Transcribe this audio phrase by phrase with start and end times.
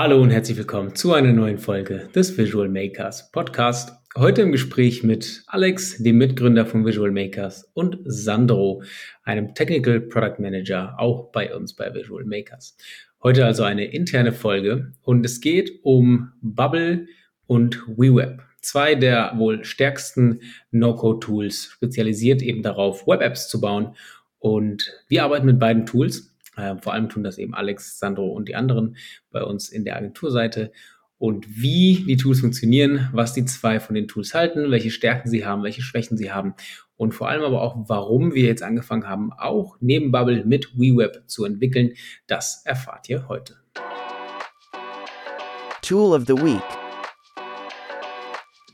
[0.00, 3.90] Hallo und herzlich willkommen zu einer neuen Folge des Visual Makers Podcast.
[4.16, 8.84] Heute im Gespräch mit Alex, dem Mitgründer von Visual Makers, und Sandro,
[9.24, 12.76] einem Technical Product Manager, auch bei uns bei Visual Makers.
[13.24, 17.08] Heute also eine interne Folge und es geht um Bubble
[17.48, 18.40] und WeWeb.
[18.60, 23.96] Zwei der wohl stärksten No-Code-Tools, spezialisiert eben darauf, Web-Apps zu bauen.
[24.38, 26.32] Und wir arbeiten mit beiden Tools.
[26.58, 28.96] Äh, vor allem tun das eben Alex, Sandro und die anderen
[29.30, 30.72] bei uns in der Agenturseite
[31.16, 35.46] und wie die Tools funktionieren, was die zwei von den Tools halten, welche Stärken sie
[35.46, 36.54] haben, welche Schwächen sie haben
[36.96, 41.22] und vor allem aber auch, warum wir jetzt angefangen haben, auch neben Bubble mit WeWeb
[41.26, 41.92] zu entwickeln,
[42.26, 43.56] das erfahrt ihr heute.
[45.82, 46.62] Tool of the Week.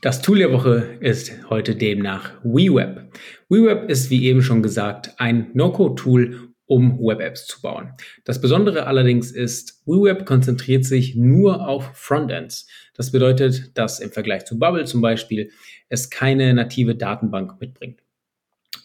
[0.01, 3.11] Das Tool der Woche ist heute demnach WeWeb.
[3.49, 7.93] WeWeb ist, wie eben schon gesagt, ein No-Code-Tool, um Web-Apps zu bauen.
[8.23, 12.67] Das Besondere allerdings ist, WeWeb konzentriert sich nur auf Frontends.
[12.95, 15.51] Das bedeutet, dass im Vergleich zu Bubble zum Beispiel
[15.89, 18.01] es keine native Datenbank mitbringt.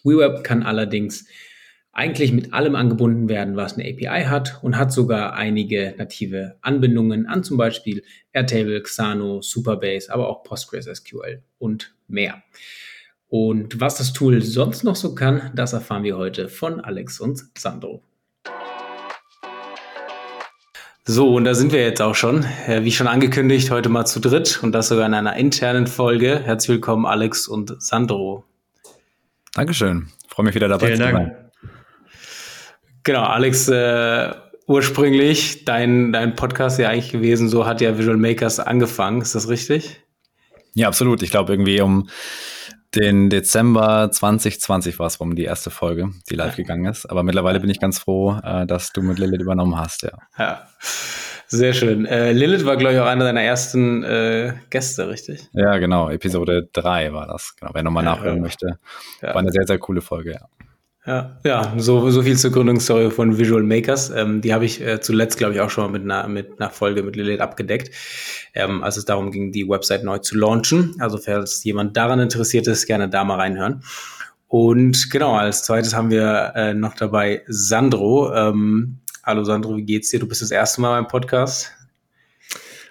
[0.03, 1.25] WeWeb kann allerdings
[1.93, 7.25] eigentlich mit allem angebunden werden, was eine API hat und hat sogar einige native Anbindungen
[7.25, 12.43] an zum Beispiel Airtable, Xano, Supabase, aber auch PostgreSQL und mehr.
[13.31, 17.41] Und was das Tool sonst noch so kann, das erfahren wir heute von Alex und
[17.57, 18.03] Sandro.
[21.05, 22.45] So, und da sind wir jetzt auch schon.
[22.67, 26.41] Äh, wie schon angekündigt, heute mal zu dritt und das sogar in einer internen Folge.
[26.43, 28.43] Herzlich willkommen, Alex und Sandro.
[29.53, 30.09] Dankeschön.
[30.27, 31.15] Freue mich wieder dabei Vielen zu sein.
[31.15, 31.35] Dank.
[33.03, 34.33] Genau, Alex, äh,
[34.67, 39.21] ursprünglich dein, dein Podcast ja eigentlich gewesen, so hat ja Visual Makers angefangen.
[39.21, 40.01] Ist das richtig?
[40.73, 41.23] Ja, absolut.
[41.23, 42.09] Ich glaube, irgendwie um
[42.95, 47.05] den Dezember 2020 war es rum, die erste Folge, die live gegangen ist.
[47.05, 50.17] Aber mittlerweile bin ich ganz froh, äh, dass du mit Lilith übernommen hast, ja.
[50.37, 50.67] Ja.
[51.47, 52.05] Sehr schön.
[52.05, 55.49] Äh, Lilith war, glaube ich, auch einer deiner ersten äh, Gäste, richtig?
[55.51, 56.09] Ja, genau.
[56.09, 57.55] Episode 3 war das.
[57.57, 57.71] Genau.
[57.73, 58.41] Wer nochmal ja, nachhören ja.
[58.41, 58.79] möchte.
[59.19, 60.47] War eine sehr, sehr coole Folge, ja.
[61.05, 64.11] Ja, ja so, so viel zur Gründungsstory von Visual Makers.
[64.11, 66.69] Ähm, die habe ich äh, zuletzt, glaube ich, auch schon mal mit einer, mit einer
[66.69, 67.89] Folge mit Lilith abgedeckt,
[68.53, 70.95] ähm, als es darum ging, die Website neu zu launchen.
[70.99, 73.83] Also falls jemand daran interessiert ist, gerne da mal reinhören.
[74.47, 78.31] Und genau, als zweites haben wir äh, noch dabei Sandro.
[78.35, 80.19] Ähm, hallo Sandro, wie geht's dir?
[80.19, 81.71] Du bist das erste Mal beim Podcast.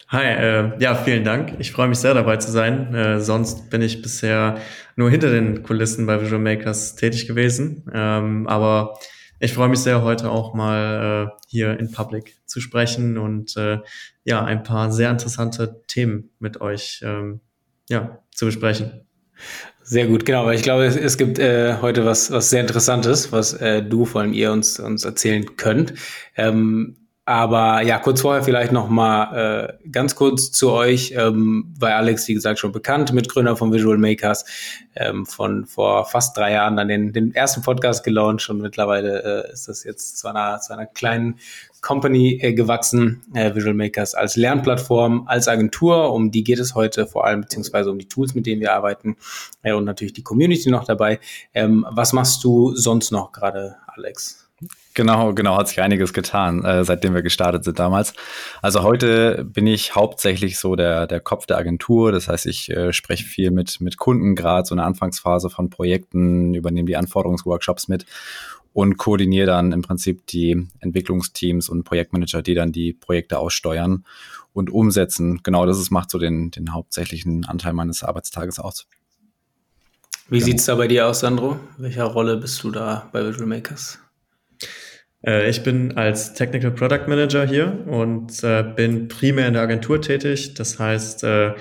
[0.08, 1.54] Hi, äh, ja, vielen Dank.
[1.60, 2.92] Ich freue mich sehr dabei zu sein.
[2.92, 4.56] Äh, sonst bin ich bisher
[5.00, 7.90] nur hinter den Kulissen bei Visual Makers tätig gewesen.
[7.92, 8.98] Ähm, aber
[9.40, 13.78] ich freue mich sehr, heute auch mal äh, hier in Public zu sprechen und äh,
[14.24, 17.40] ja, ein paar sehr interessante Themen mit euch ähm,
[17.88, 19.06] ja, zu besprechen.
[19.82, 23.32] Sehr gut, genau, weil ich glaube, es, es gibt äh, heute was, was sehr Interessantes,
[23.32, 25.94] was äh, du, vor allem ihr uns, uns erzählen könnt.
[26.36, 26.99] Ähm,
[27.30, 32.26] aber ja, kurz vorher vielleicht noch mal äh, ganz kurz zu euch, ähm, weil Alex,
[32.26, 34.44] wie gesagt, schon bekannt, Mitgründer von Visual Makers,
[34.96, 39.52] ähm, von vor fast drei Jahren dann den, den ersten Podcast gelauncht und mittlerweile äh,
[39.52, 41.38] ist das jetzt zu einer, zu einer kleinen
[41.82, 47.06] Company äh, gewachsen, äh, Visual Makers als Lernplattform, als Agentur, um die geht es heute
[47.06, 49.16] vor allem, beziehungsweise um die Tools, mit denen wir arbeiten
[49.62, 51.20] äh, und natürlich die Community noch dabei.
[51.54, 54.49] Ähm, was machst du sonst noch gerade, Alex?
[54.94, 58.12] Genau, genau, hat sich einiges getan, äh, seitdem wir gestartet sind damals.
[58.60, 62.10] Also heute bin ich hauptsächlich so der, der Kopf der Agentur.
[62.10, 66.54] Das heißt, ich äh, spreche viel mit, mit Kunden, gerade so eine Anfangsphase von Projekten,
[66.54, 68.04] übernehme die Anforderungsworkshops mit
[68.72, 74.04] und koordiniere dann im Prinzip die Entwicklungsteams und Projektmanager, die dann die Projekte aussteuern
[74.52, 75.40] und umsetzen.
[75.44, 78.88] Genau das ist, macht so den, den hauptsächlichen Anteil meines Arbeitstages aus.
[80.28, 80.46] Wie genau.
[80.46, 81.60] sieht's da bei dir aus, Sandro?
[81.78, 83.98] Welcher Rolle bist du da bei Visual Makers?
[85.26, 90.00] Äh, ich bin als Technical Product Manager hier und äh, bin primär in der Agentur
[90.00, 90.54] tätig.
[90.54, 91.54] Das heißt, äh,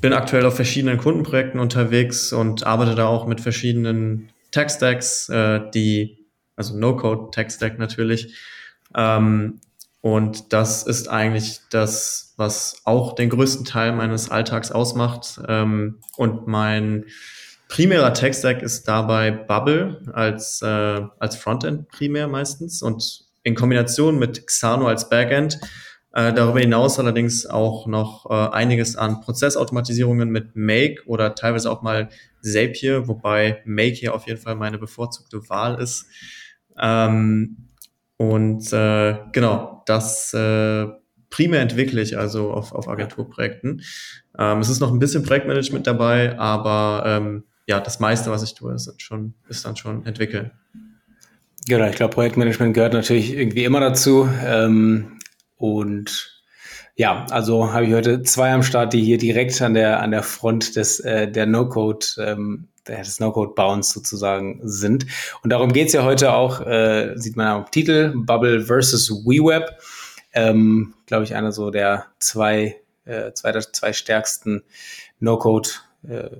[0.00, 5.32] bin aktuell auf verschiedenen Kundenprojekten unterwegs und arbeite da auch mit verschiedenen Tech-Stacks,
[5.74, 6.26] die,
[6.56, 8.34] also No-Code-Tech-Stack natürlich.
[8.94, 9.60] Ähm,
[10.00, 15.40] und das ist eigentlich das, was auch den größten Teil meines Alltags ausmacht.
[15.46, 17.04] Ähm, und mein
[17.72, 20.66] primärer Tech-Stack ist dabei Bubble als, äh,
[21.18, 25.58] als Frontend primär meistens und in Kombination mit Xano als Backend.
[26.12, 31.80] Äh, darüber hinaus allerdings auch noch äh, einiges an Prozessautomatisierungen mit Make oder teilweise auch
[31.80, 32.10] mal
[32.42, 36.04] Zapier, wobei Make hier auf jeden Fall meine bevorzugte Wahl ist.
[36.78, 37.68] Ähm,
[38.18, 40.88] und äh, genau, das äh,
[41.30, 43.80] primär entwickle ich also auf, auf Agenturprojekten.
[44.38, 48.54] Ähm, es ist noch ein bisschen Projektmanagement dabei, aber ähm, ja, das meiste, was ich
[48.54, 50.50] tue, ist, schon, ist dann schon entwickeln.
[51.66, 54.28] Genau, ich glaube, Projektmanagement gehört natürlich irgendwie immer dazu.
[54.44, 55.18] Ähm,
[55.56, 56.42] und
[56.94, 60.22] Ja, also habe ich heute zwei am Start, die hier direkt an der, an der
[60.22, 65.06] Front des, äh, der No-Code, ähm, des No-Code-Bauens sozusagen sind.
[65.42, 69.70] Und darum geht's ja heute auch, äh, sieht man am Titel, Bubble versus WeWeb.
[70.34, 74.62] Ähm, Glaube ich, einer so der zwei, äh, zwei, zwei stärksten
[75.20, 75.70] No-Code
[76.08, 76.30] äh,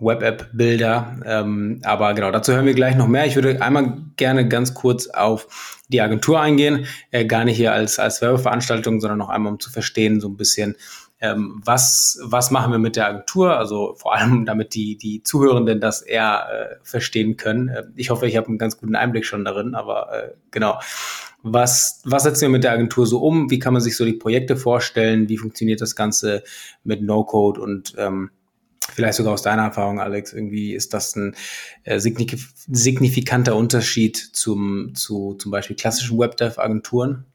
[0.00, 1.20] Web-App-Bilder.
[1.24, 3.26] Ähm, aber genau, dazu hören wir gleich noch mehr.
[3.26, 6.86] Ich würde einmal gerne ganz kurz auf die Agentur eingehen.
[7.10, 10.36] Äh, gar nicht hier als, als Werbeveranstaltung, sondern noch einmal, um zu verstehen, so ein
[10.36, 10.76] bisschen,
[11.20, 13.56] ähm, was, was machen wir mit der Agentur?
[13.56, 17.68] Also vor allem, damit die, die Zuhörenden das eher äh, verstehen können.
[17.68, 20.78] Äh, ich hoffe, ich habe einen ganz guten Einblick schon darin, aber äh, genau.
[21.48, 23.50] Was, was setzen wir mit der Agentur so um?
[23.50, 25.28] Wie kann man sich so die Projekte vorstellen?
[25.28, 26.42] Wie funktioniert das Ganze
[26.82, 28.30] mit No-Code und ähm,
[28.92, 31.34] Vielleicht sogar aus deiner Erfahrung, Alex, irgendwie ist das ein
[31.84, 37.26] äh, signifikanter Unterschied zum, zu zum Beispiel klassischen Webdev-Agenturen?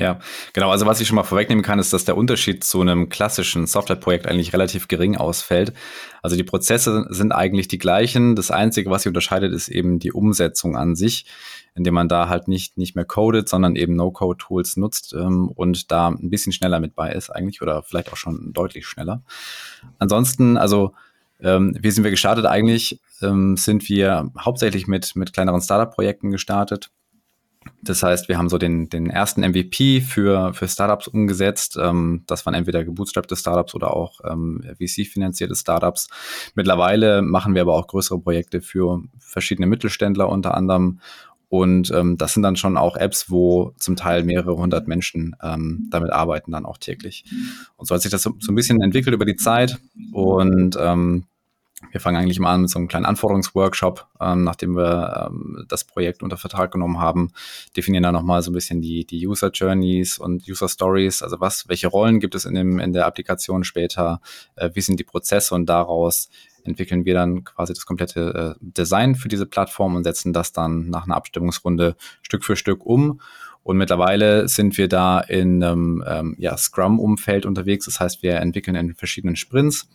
[0.00, 0.18] Ja,
[0.54, 0.70] genau.
[0.70, 4.26] Also was ich schon mal vorwegnehmen kann, ist, dass der Unterschied zu einem klassischen Softwareprojekt
[4.26, 5.74] eigentlich relativ gering ausfällt.
[6.22, 8.34] Also die Prozesse sind eigentlich die gleichen.
[8.34, 11.26] Das Einzige, was sie unterscheidet, ist eben die Umsetzung an sich,
[11.80, 16.08] indem man da halt nicht, nicht mehr codet, sondern eben No-Code-Tools nutzt ähm, und da
[16.08, 19.22] ein bisschen schneller mit bei ist eigentlich oder vielleicht auch schon deutlich schneller.
[19.98, 20.92] Ansonsten, also
[21.40, 22.44] ähm, wie sind wir gestartet?
[22.44, 26.90] Eigentlich ähm, sind wir hauptsächlich mit, mit kleineren Startup-Projekten gestartet
[27.82, 31.78] das heißt, wir haben so den, den ersten MVP für, für Startups umgesetzt.
[31.80, 36.08] Ähm, das waren entweder gebootstrappte Startups oder auch ähm, VC-finanzierte Startups.
[36.54, 41.00] Mittlerweile machen wir aber auch größere Projekte für verschiedene Mittelständler unter anderem.
[41.50, 45.88] Und ähm, das sind dann schon auch Apps, wo zum Teil mehrere hundert Menschen ähm,
[45.90, 47.24] damit arbeiten, dann auch täglich.
[47.76, 49.78] Und so hat sich das so, so ein bisschen entwickelt über die Zeit.
[50.12, 51.24] Und ähm,
[51.90, 55.82] wir fangen eigentlich mal an mit so einem kleinen Anforderungsworkshop, ähm, nachdem wir ähm, das
[55.82, 57.32] Projekt unter Vertrag genommen haben,
[57.76, 61.68] definieren dann nochmal so ein bisschen die, die User Journeys und User Stories, also was,
[61.68, 64.20] welche Rollen gibt es in, dem, in der Applikation später,
[64.56, 66.28] äh, wie sind die Prozesse und daraus
[66.64, 70.90] entwickeln wir dann quasi das komplette äh, Design für diese Plattform und setzen das dann
[70.90, 73.20] nach einer Abstimmungsrunde Stück für Stück um.
[73.62, 77.84] Und mittlerweile sind wir da in einem ähm, ja, Scrum-Umfeld unterwegs.
[77.84, 79.88] Das heißt, wir entwickeln in verschiedenen Sprints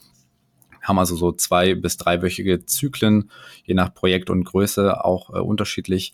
[0.88, 3.32] haben also so zwei- bis dreiwöchige Zyklen,
[3.64, 6.14] je nach Projekt und Größe auch äh, unterschiedlich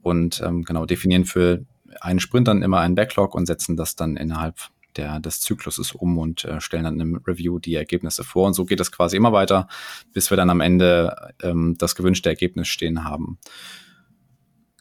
[0.00, 1.64] und ähm, genau definieren für
[2.00, 4.56] einen Sprint dann immer einen Backlog und setzen das dann innerhalb
[4.96, 8.46] der, des Zykluses um und äh, stellen dann im Review die Ergebnisse vor.
[8.46, 9.68] Und so geht es quasi immer weiter,
[10.12, 13.38] bis wir dann am Ende ähm, das gewünschte Ergebnis stehen haben.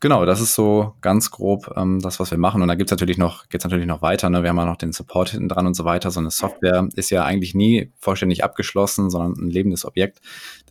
[0.02, 2.64] Genau, das ist so ganz grob ähm, das, was wir machen.
[2.64, 4.32] Und da gibt's natürlich noch, geht's natürlich noch weiter.
[4.32, 4.42] Ne?
[4.42, 6.10] Wir haben ja noch den Support hinten dran und so weiter.
[6.10, 10.20] So eine Software ist ja eigentlich nie vollständig abgeschlossen, sondern ein lebendes Objekt.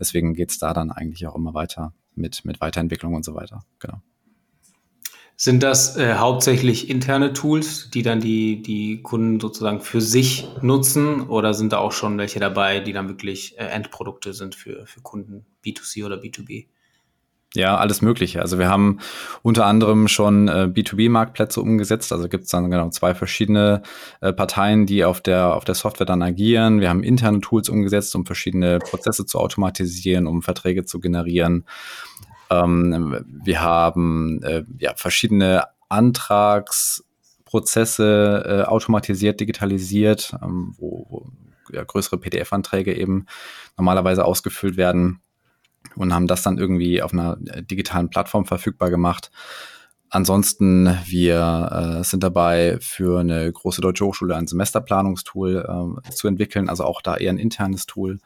[0.01, 3.63] Deswegen geht's da dann eigentlich auch immer weiter mit, mit Weiterentwicklung und so weiter.
[3.79, 4.03] Genau.
[5.43, 11.29] Sind das äh, hauptsächlich interne Tools, die dann die, die Kunden sozusagen für sich nutzen?
[11.29, 15.01] Oder sind da auch schon welche dabei, die dann wirklich äh, Endprodukte sind für, für
[15.01, 16.67] Kunden, B2C oder B2B?
[17.55, 18.43] Ja, alles Mögliche.
[18.43, 18.99] Also wir haben
[19.41, 22.13] unter anderem schon äh, B2B-Marktplätze umgesetzt.
[22.13, 23.81] Also gibt es dann genau zwei verschiedene
[24.21, 26.81] äh, Parteien, die auf der, auf der Software dann agieren.
[26.81, 31.65] Wir haben interne Tools umgesetzt, um verschiedene Prozesse zu automatisieren, um Verträge zu generieren.
[32.51, 41.27] Ähm, wir haben äh, ja, verschiedene Antragsprozesse äh, automatisiert, digitalisiert, ähm, wo, wo
[41.73, 43.27] ja, größere PDF-Anträge eben
[43.77, 45.21] normalerweise ausgefüllt werden
[45.97, 49.31] und haben das dann irgendwie auf einer äh, digitalen Plattform verfügbar gemacht.
[50.13, 56.69] Ansonsten, wir äh, sind dabei, für eine große deutsche Hochschule ein Semesterplanungstool äh, zu entwickeln,
[56.69, 58.19] also auch da eher ein internes Tool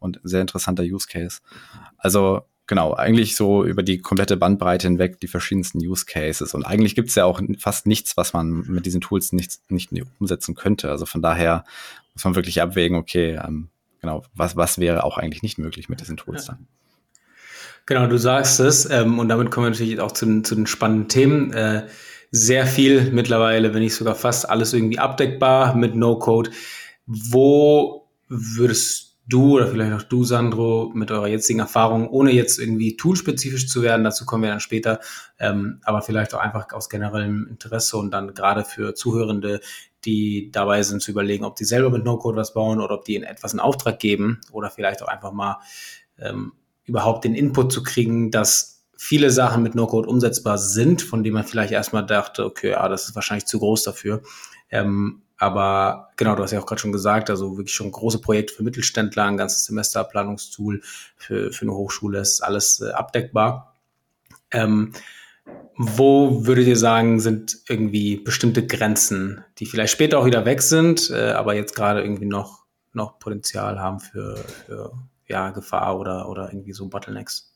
[0.00, 1.38] und sehr interessanter Use Case.
[1.96, 6.54] Also genau, eigentlich so über die komplette Bandbreite hinweg die verschiedensten Use Cases.
[6.54, 9.90] Und eigentlich gibt es ja auch fast nichts, was man mit diesen Tools nicht, nicht
[10.20, 10.90] umsetzen könnte.
[10.90, 11.64] Also von daher
[12.14, 13.70] muss man wirklich abwägen, okay, ähm,
[14.00, 16.68] genau, was, was wäre auch eigentlich nicht möglich mit diesen Tools dann.
[17.86, 18.88] Genau, du sagst es.
[18.88, 21.52] Ähm, und damit kommen wir natürlich auch zu, den, zu den spannenden Themen.
[21.54, 21.86] Äh,
[22.30, 26.50] sehr viel mittlerweile, wenn nicht sogar fast alles irgendwie abdeckbar mit No-Code.
[27.06, 32.96] Wo würdest du oder vielleicht auch du, Sandro, mit eurer jetzigen Erfahrung, ohne jetzt irgendwie
[32.96, 35.00] toolspezifisch zu werden, dazu kommen wir dann später,
[35.38, 39.60] ähm, aber vielleicht auch einfach aus generellem Interesse und dann gerade für Zuhörende,
[40.04, 43.16] die dabei sind zu überlegen, ob die selber mit No-Code was bauen oder ob die
[43.16, 45.58] in etwas in Auftrag geben oder vielleicht auch einfach mal
[46.18, 46.52] ähm,
[46.84, 51.44] überhaupt den Input zu kriegen, dass viele Sachen mit No-Code umsetzbar sind, von denen man
[51.44, 54.22] vielleicht erstmal dachte, okay, ja, das ist wahrscheinlich zu groß dafür.
[54.70, 58.54] Ähm, aber genau, du hast ja auch gerade schon gesagt, also wirklich schon große Projekte
[58.54, 60.82] für Mittelständler, ein ganzes Semesterplanungstool
[61.16, 63.74] für, für eine Hochschule ist alles äh, abdeckbar.
[64.50, 64.92] Ähm,
[65.76, 71.10] wo würdet ihr sagen, sind irgendwie bestimmte Grenzen, die vielleicht später auch wieder weg sind,
[71.10, 74.92] äh, aber jetzt gerade irgendwie noch, noch Potenzial haben für, für
[75.28, 77.54] ja, Gefahr oder, oder irgendwie so Bottlenecks?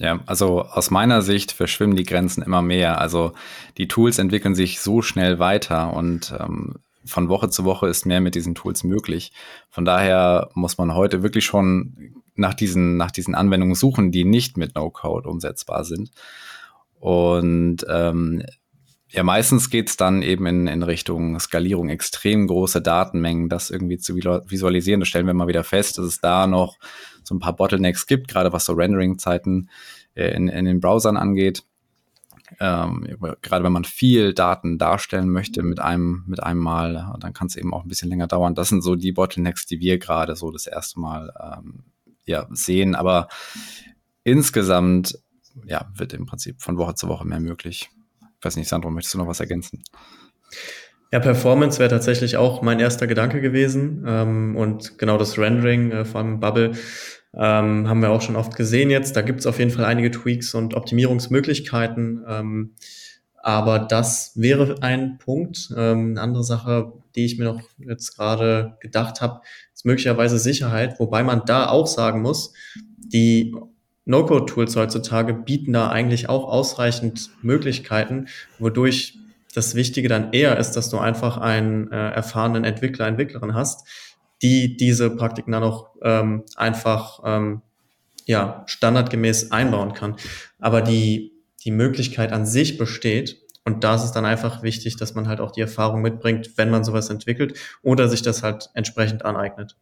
[0.00, 3.00] Ja, also aus meiner Sicht verschwimmen die Grenzen immer mehr.
[3.00, 3.32] Also
[3.78, 8.20] die Tools entwickeln sich so schnell weiter und ähm, von Woche zu Woche ist mehr
[8.20, 9.32] mit diesen Tools möglich.
[9.70, 14.56] Von daher muss man heute wirklich schon nach diesen, nach diesen Anwendungen suchen, die nicht
[14.56, 16.10] mit No-Code umsetzbar sind.
[17.00, 18.44] Und ähm,
[19.10, 24.14] ja, meistens geht's dann eben in, in Richtung Skalierung, extrem große Datenmengen, das irgendwie zu
[24.14, 25.00] visualisieren.
[25.00, 26.76] Das stellen wir mal wieder fest, dass es da noch
[27.28, 29.70] so ein paar Bottlenecks gibt, gerade was so Rendering-Zeiten
[30.14, 31.64] äh, in, in den Browsern angeht.
[32.60, 33.06] Ähm,
[33.42, 37.56] gerade wenn man viel Daten darstellen möchte mit einem, mit einem Mal, dann kann es
[37.56, 38.54] eben auch ein bisschen länger dauern.
[38.54, 41.84] Das sind so die Bottlenecks, die wir gerade so das erste Mal ähm,
[42.24, 42.94] ja, sehen.
[42.94, 43.28] Aber
[44.24, 45.18] insgesamt
[45.66, 47.90] ja, wird im Prinzip von Woche zu Woche mehr möglich.
[48.20, 49.82] Ich weiß nicht, Sandro, möchtest du noch was ergänzen?
[51.10, 54.04] Ja, Performance wäre tatsächlich auch mein erster Gedanke gewesen.
[54.06, 56.72] Ähm, und genau das Rendering, äh, vor Bubble,
[57.34, 59.16] ähm, haben wir auch schon oft gesehen jetzt.
[59.16, 62.24] Da gibt es auf jeden Fall einige Tweaks und Optimierungsmöglichkeiten.
[62.26, 62.74] Ähm,
[63.42, 65.70] aber das wäre ein Punkt.
[65.76, 69.40] Ähm, eine andere Sache, die ich mir noch jetzt gerade gedacht habe,
[69.74, 72.52] ist möglicherweise Sicherheit, wobei man da auch sagen muss,
[72.98, 73.54] die
[74.04, 78.26] No-Code-Tools heutzutage bieten da eigentlich auch ausreichend Möglichkeiten,
[78.58, 79.18] wodurch
[79.54, 83.86] das Wichtige dann eher ist, dass du einfach einen äh, erfahrenen Entwickler, Entwicklerin hast,
[84.42, 87.62] die diese Praktiken dann auch ähm, einfach ähm,
[88.26, 90.16] ja, standardgemäß einbauen kann.
[90.58, 91.32] Aber die,
[91.64, 93.38] die Möglichkeit an sich besteht.
[93.64, 96.70] Und da ist es dann einfach wichtig, dass man halt auch die Erfahrung mitbringt, wenn
[96.70, 99.76] man sowas entwickelt oder sich das halt entsprechend aneignet.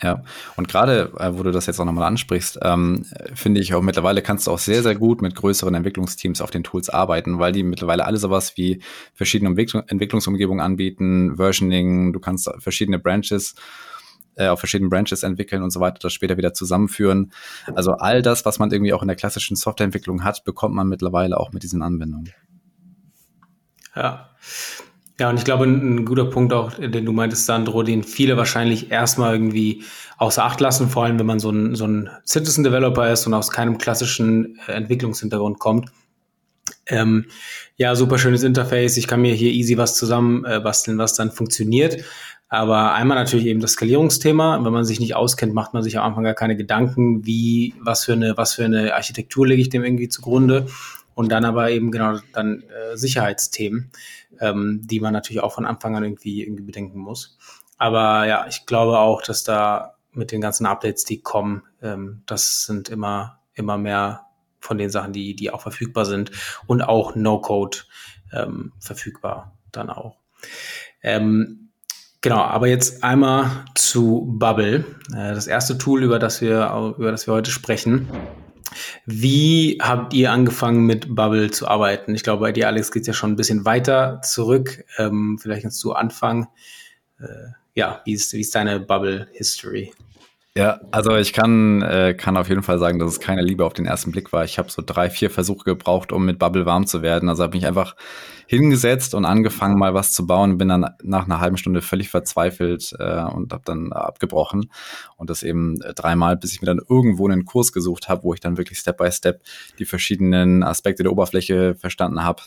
[0.00, 0.22] Ja,
[0.56, 4.22] und gerade, äh, wo du das jetzt auch nochmal ansprichst, ähm, finde ich auch mittlerweile
[4.22, 7.64] kannst du auch sehr, sehr gut mit größeren Entwicklungsteams auf den Tools arbeiten, weil die
[7.64, 8.80] mittlerweile alle sowas wie
[9.12, 13.56] verschiedene Entwicklungsumgebungen anbieten, Versioning, du kannst verschiedene Branches
[14.36, 17.32] äh, auf verschiedenen Branches entwickeln und so weiter, das später wieder zusammenführen.
[17.74, 21.38] Also all das, was man irgendwie auch in der klassischen Softwareentwicklung hat, bekommt man mittlerweile
[21.38, 22.32] auch mit diesen Anwendungen.
[23.94, 24.30] Ja.
[25.20, 28.90] Ja, und ich glaube, ein, guter Punkt auch, den du meintest, Sandro, den viele wahrscheinlich
[28.90, 29.84] erstmal irgendwie
[30.16, 33.34] außer Acht lassen, vor allem wenn man so ein, so ein Citizen Developer ist und
[33.34, 35.90] aus keinem klassischen äh, Entwicklungshintergrund kommt.
[36.86, 37.26] Ähm,
[37.76, 38.96] ja, super schönes Interface.
[38.96, 42.04] Ich kann mir hier easy was zusammen äh, basteln, was dann funktioniert.
[42.48, 44.62] Aber einmal natürlich eben das Skalierungsthema.
[44.62, 48.04] Wenn man sich nicht auskennt, macht man sich am Anfang gar keine Gedanken, wie, was
[48.04, 50.66] für eine, was für eine Architektur lege ich dem irgendwie zugrunde.
[51.14, 53.90] Und dann aber eben genau dann äh, Sicherheitsthemen
[54.42, 57.38] ähm, die man natürlich auch von Anfang an irgendwie, irgendwie bedenken muss.
[57.78, 62.64] Aber ja, ich glaube auch, dass da mit den ganzen Updates, die kommen, ähm, das
[62.64, 64.26] sind immer, immer mehr
[64.60, 66.32] von den Sachen, die, die auch verfügbar sind
[66.66, 67.78] und auch No-Code
[68.32, 70.18] ähm, verfügbar dann auch.
[71.02, 71.70] Ähm,
[72.20, 77.26] genau, aber jetzt einmal zu Bubble, äh, das erste Tool, über das wir, über das
[77.26, 78.08] wir heute sprechen.
[79.06, 82.14] Wie habt ihr angefangen mit Bubble zu arbeiten?
[82.14, 84.84] Ich glaube, bei dir, Alex, geht es ja schon ein bisschen weiter zurück.
[84.98, 86.48] Ähm, vielleicht kannst du anfangen.
[87.20, 89.92] Äh, ja, wie ist, wie ist deine Bubble-History?
[90.54, 93.72] Ja, also ich kann, äh, kann auf jeden Fall sagen, dass es keine Liebe auf
[93.72, 94.44] den ersten Blick war.
[94.44, 97.30] Ich habe so drei, vier Versuche gebraucht, um mit Bubble warm zu werden.
[97.30, 97.96] Also habe mich einfach
[98.48, 100.58] hingesetzt und angefangen, mal was zu bauen.
[100.58, 104.70] Bin dann nach einer halben Stunde völlig verzweifelt äh, und habe dann abgebrochen.
[105.16, 108.34] Und das eben äh, dreimal, bis ich mir dann irgendwo einen Kurs gesucht habe, wo
[108.34, 109.40] ich dann wirklich Step by Step
[109.78, 112.42] die verschiedenen Aspekte der Oberfläche verstanden habe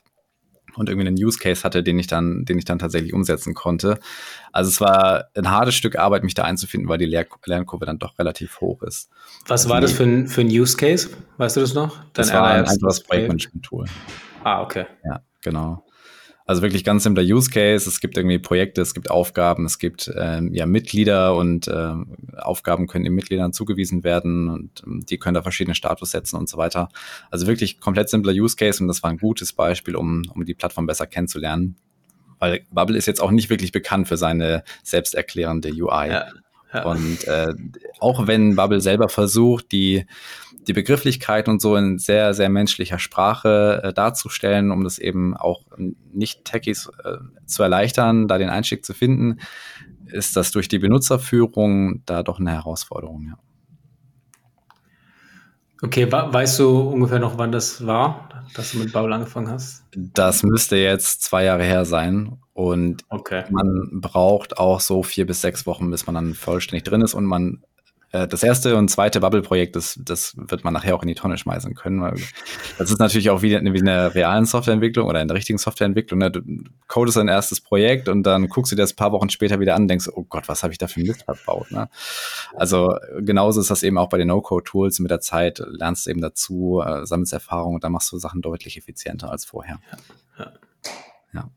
[0.78, 4.00] und irgendwie einen Use Case hatte, den ich dann, den ich dann tatsächlich umsetzen konnte.
[4.52, 8.00] Also es war ein hartes Stück Arbeit, mich da einzufinden, weil die Lehr Lernkurve dann
[8.00, 9.10] doch relativ hoch ist.
[9.48, 11.10] Was also war das für ein, für ein Use Case?
[11.38, 11.98] Weißt du das noch?
[11.98, 13.86] Dein das war ein einfaches Projektmanagement-Tool.
[14.44, 14.86] Ah, okay.
[15.04, 15.85] Ja, genau.
[16.48, 17.90] Also wirklich ganz simpler Use Case.
[17.90, 22.86] Es gibt irgendwie Projekte, es gibt Aufgaben, es gibt ähm, ja Mitglieder und ähm, Aufgaben
[22.86, 26.58] können den Mitgliedern zugewiesen werden und ähm, die können da verschiedene Status setzen und so
[26.58, 26.90] weiter.
[27.32, 30.54] Also wirklich komplett simpler Use Case und das war ein gutes Beispiel, um, um die
[30.54, 31.78] Plattform besser kennenzulernen.
[32.38, 36.10] Weil Bubble ist jetzt auch nicht wirklich bekannt für seine selbsterklärende UI.
[36.10, 36.28] Ja.
[36.84, 37.54] Und äh,
[38.00, 40.06] auch wenn Bubble selber versucht, die,
[40.68, 45.64] die Begrifflichkeit und so in sehr, sehr menschlicher Sprache äh, darzustellen, um das eben auch
[46.14, 49.40] nicht-Techies äh, zu erleichtern, da den Einstieg zu finden,
[50.06, 53.38] ist das durch die Benutzerführung da doch eine Herausforderung, ja.
[55.82, 59.84] Okay, weißt du ungefähr noch, wann das war, dass du mit Bubble angefangen hast?
[59.94, 62.40] Das müsste jetzt zwei Jahre her sein.
[62.54, 63.44] Und okay.
[63.50, 67.14] man braucht auch so vier bis sechs Wochen, bis man dann vollständig drin ist.
[67.14, 67.62] Und man
[68.28, 71.76] das erste und zweite Bubble-Projekt, das, das wird man nachher auch in die Tonne schmeißen
[71.76, 72.02] können.
[72.02, 72.16] Weil
[72.78, 76.20] das ist natürlich auch wieder wie in der realen Softwareentwicklung oder in der richtigen Softwareentwicklung.
[76.20, 76.32] Ne?
[76.32, 76.42] Du
[76.88, 79.76] codest ein erstes Projekt und dann guckst du dir das ein paar Wochen später wieder
[79.76, 81.72] an und denkst, oh Gott, was habe ich da für Mist verbaut.
[81.72, 81.90] Ne?
[82.56, 85.00] Also genauso ist das eben auch bei den No-Code-Tools.
[85.00, 88.42] Mit der Zeit lernst du eben dazu, äh, sammelst Erfahrung und dann machst du Sachen
[88.42, 89.80] deutlich effizienter als vorher.
[90.40, 90.54] Ja.
[91.34, 91.50] ja.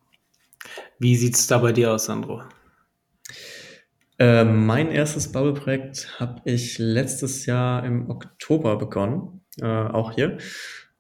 [0.99, 2.43] Wie sieht's da bei dir aus, Sandro?
[4.19, 10.39] Äh, mein erstes Bubble-Projekt habe ich letztes Jahr im Oktober begonnen, äh, auch hier.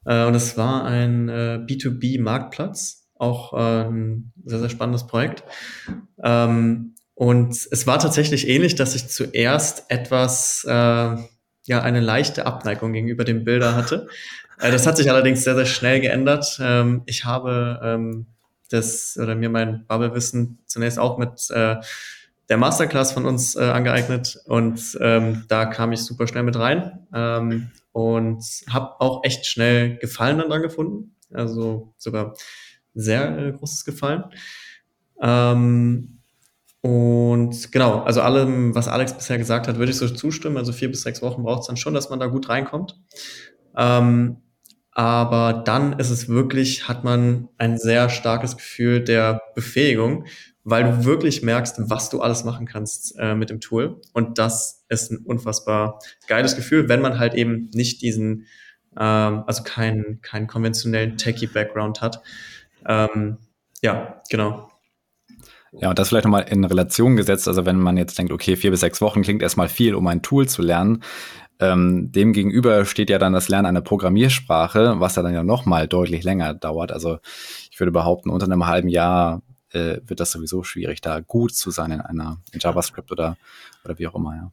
[0.04, 5.42] Äh, und es war ein äh, B2B-Marktplatz, auch äh, ein sehr, sehr spannendes Projekt.
[6.22, 12.92] Ähm, und es war tatsächlich ähnlich, dass ich zuerst etwas, äh, ja, eine leichte Abneigung
[12.92, 14.06] gegenüber dem Bilder hatte.
[14.60, 16.58] das hat sich allerdings sehr, sehr schnell geändert.
[16.62, 18.26] Ähm, ich habe ähm,
[18.70, 21.50] das oder mir mein Bubble-Wissen zunächst auch mit
[22.48, 27.06] der Masterclass von uns äh, angeeignet und ähm, da kam ich super schnell mit rein
[27.14, 32.34] ähm, und habe auch echt schnell Gefallen daran gefunden, also sogar
[32.94, 34.24] sehr äh, großes Gefallen.
[35.20, 36.18] Ähm,
[36.80, 40.56] und genau, also allem, was Alex bisher gesagt hat, würde ich so zustimmen.
[40.56, 43.00] Also vier bis sechs Wochen braucht es dann schon, dass man da gut reinkommt.
[43.76, 44.38] Ähm,
[44.92, 50.24] aber dann ist es wirklich, hat man ein sehr starkes Gefühl der Befähigung
[50.70, 54.00] weil du wirklich merkst, was du alles machen kannst äh, mit dem Tool.
[54.12, 58.46] Und das ist ein unfassbar geiles Gefühl, wenn man halt eben nicht diesen,
[58.98, 62.20] ähm, also keinen, keinen konventionellen Techie-Background hat.
[62.86, 63.38] Ähm,
[63.82, 64.70] ja, genau.
[65.72, 67.48] Ja, und das vielleicht nochmal in Relation gesetzt.
[67.48, 70.22] Also wenn man jetzt denkt, okay, vier bis sechs Wochen klingt erstmal viel, um ein
[70.22, 71.02] Tool zu lernen.
[71.60, 75.88] Ähm, dem gegenüber steht ja dann das Lernen einer Programmiersprache, was ja dann ja nochmal
[75.88, 76.92] deutlich länger dauert.
[76.92, 77.18] Also
[77.70, 81.70] ich würde behaupten, unter einem halben Jahr äh, wird das sowieso schwierig, da gut zu
[81.70, 83.36] sein in einer in JavaScript oder,
[83.84, 84.52] oder wie auch immer, ja.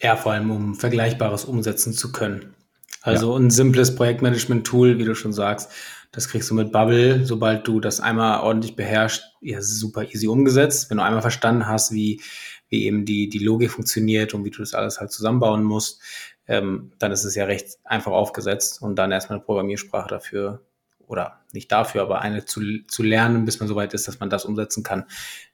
[0.00, 2.54] Ja, vor allem um Vergleichbares umsetzen zu können.
[3.02, 3.38] Also ja.
[3.38, 5.72] ein simples Projektmanagement-Tool, wie du schon sagst,
[6.12, 10.88] das kriegst du mit Bubble, sobald du das einmal ordentlich beherrschst, ja, super easy umgesetzt.
[10.88, 12.20] Wenn du einmal verstanden hast, wie,
[12.68, 16.00] wie eben die, die Logik funktioniert und wie du das alles halt zusammenbauen musst,
[16.46, 20.62] ähm, dann ist es ja recht einfach aufgesetzt und dann erstmal eine Programmiersprache dafür
[21.08, 24.44] oder nicht dafür, aber eine zu, zu lernen, bis man soweit ist, dass man das
[24.44, 25.04] umsetzen kann.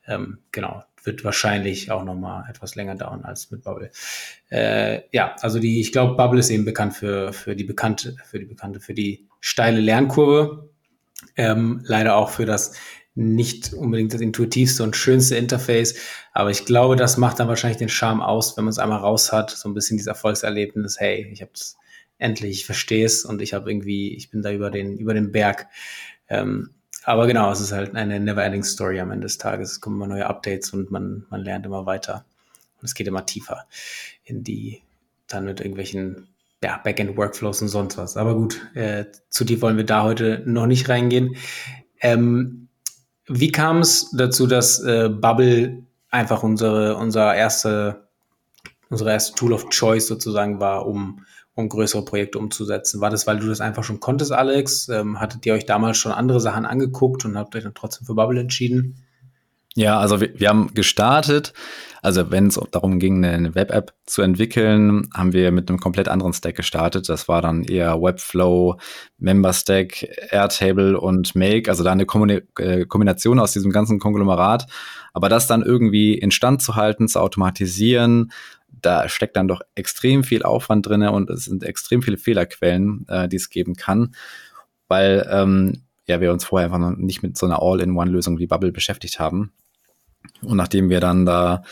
[0.06, 3.90] Ähm, genau, wird wahrscheinlich auch nochmal etwas länger dauern als mit Bubble.
[4.50, 8.38] Äh, ja, also die, ich glaube, Bubble ist eben bekannt für, für die bekannte, für
[8.38, 10.68] die bekannte, für die steile Lernkurve.
[11.36, 12.74] Ähm, leider auch für das
[13.14, 15.94] nicht unbedingt das intuitivste und schönste Interface,
[16.32, 19.32] aber ich glaube, das macht dann wahrscheinlich den Charme aus, wenn man es einmal raus
[19.32, 21.76] hat, so ein bisschen dieses Erfolgserlebnis, hey, ich habe es
[22.18, 25.32] endlich, ich verstehe es und ich habe irgendwie, ich bin da über den, über den
[25.32, 25.66] Berg.
[26.28, 26.70] Ähm,
[27.04, 29.72] aber genau, es ist halt eine never-ending Story am Ende des Tages.
[29.72, 32.24] Es kommen immer neue Updates und man, man lernt immer weiter.
[32.80, 33.66] Und es geht immer tiefer
[34.24, 34.82] in die,
[35.26, 36.28] dann mit irgendwelchen
[36.62, 38.16] ja, Backend-Workflows und sonst was.
[38.16, 41.36] Aber gut, äh, zu tief wollen wir da heute noch nicht reingehen.
[42.00, 42.68] Ähm,
[43.26, 48.08] wie kam es dazu, dass äh, Bubble einfach unsere, unser erste,
[48.88, 53.00] unsere erste Tool of Choice sozusagen war, um um größere Projekte umzusetzen?
[53.00, 54.88] War das, weil du das einfach schon konntest, Alex?
[54.88, 58.14] Ähm, hattet ihr euch damals schon andere Sachen angeguckt und habt euch dann trotzdem für
[58.14, 59.04] Bubble entschieden?
[59.76, 61.52] Ja, also wir, wir haben gestartet.
[62.00, 66.32] Also wenn es darum ging, eine Web-App zu entwickeln, haben wir mit einem komplett anderen
[66.32, 67.08] Stack gestartet.
[67.08, 68.76] Das war dann eher Webflow,
[69.18, 71.68] Member-Stack, Airtable und Make.
[71.70, 72.04] Also da eine
[72.58, 74.66] äh, Kombination aus diesem ganzen Konglomerat.
[75.12, 78.30] Aber das dann irgendwie instand zu halten, zu automatisieren,
[78.84, 83.28] da steckt dann doch extrem viel Aufwand drin und es sind extrem viele Fehlerquellen, äh,
[83.28, 84.14] die es geben kann,
[84.88, 88.72] weil ähm, ja, wir uns vorher einfach noch nicht mit so einer All-in-One-Lösung wie Bubble
[88.72, 89.52] beschäftigt haben.
[90.42, 91.62] Und nachdem wir dann da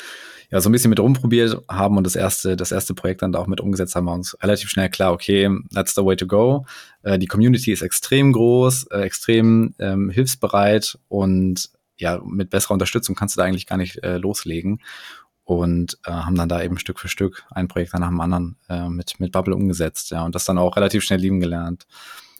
[0.51, 3.39] ja so ein bisschen mit rumprobiert haben und das erste, das erste Projekt dann da
[3.39, 6.67] auch mit umgesetzt haben, war uns relativ schnell klar, okay, that's the way to go.
[7.03, 13.15] Äh, die Community ist extrem groß, äh, extrem ähm, hilfsbereit und ja, mit besserer Unterstützung
[13.15, 14.81] kannst du da eigentlich gar nicht äh, loslegen
[15.45, 18.89] und äh, haben dann da eben Stück für Stück ein Projekt nach dem anderen äh,
[18.89, 21.87] mit, mit Bubble umgesetzt, ja, und das dann auch relativ schnell lieben gelernt,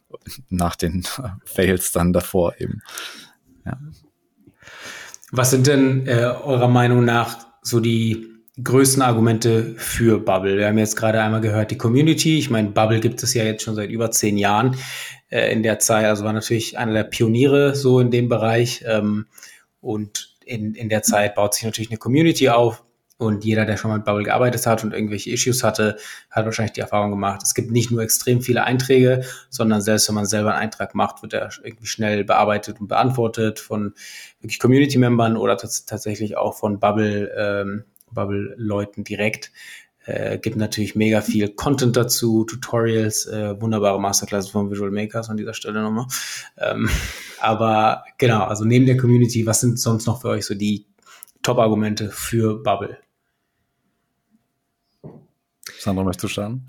[0.49, 1.05] nach den
[1.45, 2.83] Fails dann davor eben.
[3.65, 3.79] Ja.
[5.31, 8.29] Was sind denn äh, eurer Meinung nach so die
[8.63, 10.59] größten Argumente für Bubble?
[10.59, 12.39] Wir haben jetzt gerade einmal gehört, die Community.
[12.39, 14.77] Ich meine, Bubble gibt es ja jetzt schon seit über zehn Jahren
[15.31, 16.05] äh, in der Zeit.
[16.05, 18.85] Also war natürlich einer der Pioniere so in dem Bereich.
[18.87, 19.27] Ähm,
[19.81, 22.85] und in, in der Zeit baut sich natürlich eine Community auf.
[23.23, 25.97] Und jeder, der schon mal mit Bubble gearbeitet hat und irgendwelche Issues hatte,
[26.31, 27.41] hat wahrscheinlich die Erfahrung gemacht.
[27.45, 31.23] Es gibt nicht nur extrem viele Einträge, sondern selbst wenn man selber einen Eintrag macht,
[31.23, 33.95] wird er irgendwie schnell bearbeitet und beantwortet von
[34.41, 39.53] wirklich Community-Membern oder tatsächlich auch von Bubble, ähm, Bubble-Leuten direkt.
[40.05, 45.37] Äh, gibt natürlich mega viel Content dazu, Tutorials, äh, wunderbare Masterclasses von Visual Makers an
[45.37, 46.07] dieser Stelle nochmal.
[46.59, 46.91] Ähm,
[47.41, 50.87] aber genau, also neben der Community, was sind sonst noch für euch so die
[51.43, 52.99] Top-Argumente für Bubble?
[55.83, 56.65] Sandro, möchtest du starten?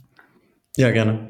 [0.76, 1.30] Ja, gerne.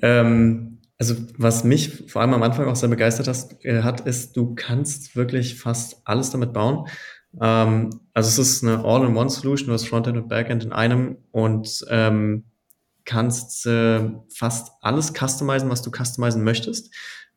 [0.00, 4.38] Ähm, also was mich vor allem am Anfang auch sehr begeistert hast, äh, hat, ist,
[4.38, 6.88] du kannst wirklich fast alles damit bauen.
[7.38, 12.44] Ähm, also es ist eine All-in-One-Solution, du hast Frontend und Backend in einem und ähm,
[13.04, 16.90] kannst äh, fast alles customizen, was du customizen möchtest.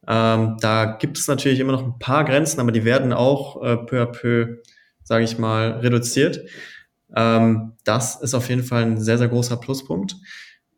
[0.07, 3.75] Ähm, da gibt es natürlich immer noch ein paar Grenzen, aber die werden auch äh,
[3.77, 4.61] peu à peu,
[5.03, 6.39] sage ich mal, reduziert.
[7.15, 10.15] Ähm, das ist auf jeden Fall ein sehr, sehr großer Pluspunkt.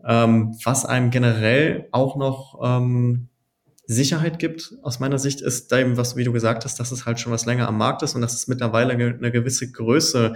[0.05, 3.29] Ähm, was einem generell auch noch ähm,
[3.87, 7.19] Sicherheit gibt, aus meiner Sicht, ist eben, was, wie du gesagt hast, dass es halt
[7.19, 10.33] schon was länger am Markt ist und dass es mittlerweile eine gewisse Größe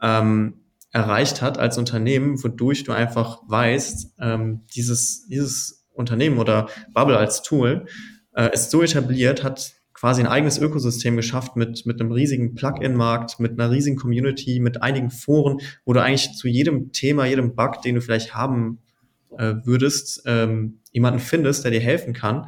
[0.00, 7.16] ähm, erreicht hat als Unternehmen, wodurch du einfach weißt, ähm, dieses, dieses Unternehmen oder Bubble
[7.16, 7.86] als Tool
[8.34, 9.72] äh, ist so etabliert, hat
[10.02, 14.82] quasi ein eigenes Ökosystem geschafft mit, mit einem riesigen Plugin-Markt, mit einer riesigen Community, mit
[14.82, 18.80] einigen Foren, wo du eigentlich zu jedem Thema, jedem Bug, den du vielleicht haben
[19.38, 22.46] äh, würdest, ähm, jemanden findest, der dir helfen kann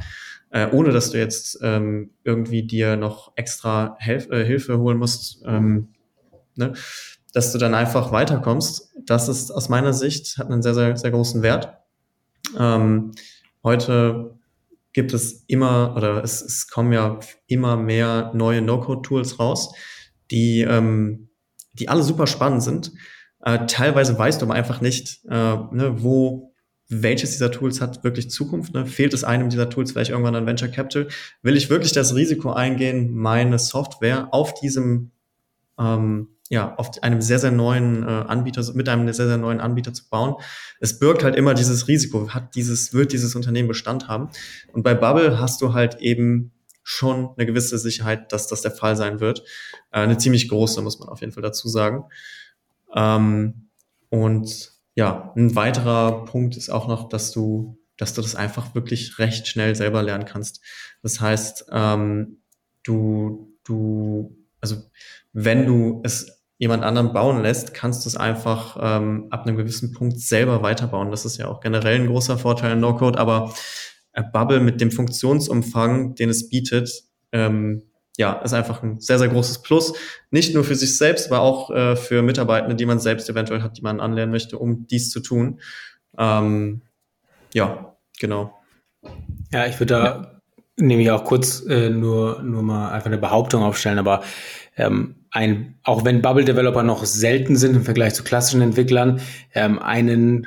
[0.51, 5.43] äh, ohne dass du jetzt ähm, irgendwie dir noch extra Helf äh, Hilfe holen musst,
[5.45, 5.88] ähm,
[6.55, 6.75] ne?
[7.33, 8.93] dass du dann einfach weiterkommst.
[9.05, 11.77] Das ist aus meiner Sicht, hat einen sehr, sehr, sehr großen Wert.
[12.57, 13.11] Ähm,
[13.64, 14.38] heute
[14.94, 19.74] gibt es immer oder es, es kommen ja immer mehr neue No-Code-Tools raus,
[20.30, 21.28] die, ähm,
[21.74, 22.92] die alle super spannend sind.
[23.42, 26.54] Äh, teilweise weißt du aber einfach nicht, äh, ne, wo
[26.88, 28.74] welches dieser Tools hat wirklich Zukunft?
[28.74, 28.87] Ne?
[28.87, 31.09] Fehlt es einem dieser Tools vielleicht irgendwann an Venture Capital?
[31.42, 35.11] Will ich wirklich das Risiko eingehen, meine Software auf diesem,
[35.78, 39.93] ähm, ja, auf einem sehr, sehr neuen äh, Anbieter, mit einem sehr, sehr neuen Anbieter
[39.93, 40.37] zu bauen?
[40.79, 44.29] Es birgt halt immer dieses Risiko, hat dieses, wird dieses Unternehmen Bestand haben?
[44.73, 46.53] Und bei Bubble hast du halt eben
[46.85, 49.40] schon eine gewisse Sicherheit, dass das der Fall sein wird.
[49.90, 52.05] Äh, eine ziemlich große, muss man auf jeden Fall dazu sagen.
[52.95, 53.71] Ähm,
[54.09, 59.19] und ja, ein weiterer Punkt ist auch noch, dass du, dass du das einfach wirklich
[59.19, 60.61] recht schnell selber lernen kannst.
[61.03, 62.38] Das heißt, ähm,
[62.85, 64.85] du, du, also
[65.33, 69.93] wenn du es jemand anderen bauen lässt, kannst du es einfach ähm, ab einem gewissen
[69.93, 71.11] Punkt selber weiterbauen.
[71.11, 73.53] Das ist ja auch generell ein großer Vorteil in No-Code, aber
[74.33, 77.83] Bubble mit dem Funktionsumfang, den es bietet, ähm,
[78.17, 79.93] ja, ist einfach ein sehr, sehr großes Plus.
[80.31, 83.77] Nicht nur für sich selbst, aber auch äh, für Mitarbeitende, die man selbst eventuell hat,
[83.77, 85.61] die man anlernen möchte, um dies zu tun.
[86.17, 86.83] Ähm,
[87.53, 88.57] ja, genau.
[89.53, 90.40] Ja, ich würde da ja.
[90.77, 94.23] nämlich auch kurz äh, nur, nur mal einfach eine Behauptung aufstellen, aber
[94.77, 99.20] ähm, ein, auch wenn Bubble-Developer noch selten sind im Vergleich zu klassischen Entwicklern,
[99.53, 100.47] ähm, einen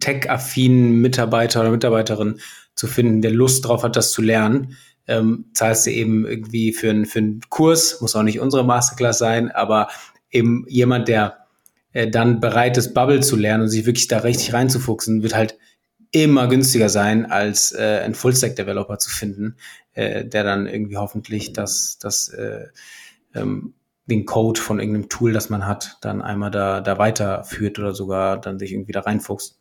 [0.00, 2.40] tech-affinen Mitarbeiter oder Mitarbeiterin
[2.74, 6.90] zu finden, der Lust drauf hat, das zu lernen, ähm, zahlst du eben irgendwie für,
[6.90, 9.88] einen für einen Kurs, muss auch nicht unsere Masterclass sein, aber
[10.32, 11.46] eben jemand, der
[11.92, 15.56] äh, dann bereit ist, Bubble zu lernen und sich wirklich da richtig reinzufuchsen, wird halt
[16.10, 19.58] immer günstiger sein, als äh, ein Full-Stack-Developer zu finden,
[19.92, 22.66] äh, der dann irgendwie hoffentlich das, das äh,
[23.32, 23.74] ähm,
[24.06, 28.40] den Code von irgendeinem Tool, das man hat, dann einmal da, da weiterführt oder sogar
[28.40, 29.58] dann sich irgendwie da reinfuchst.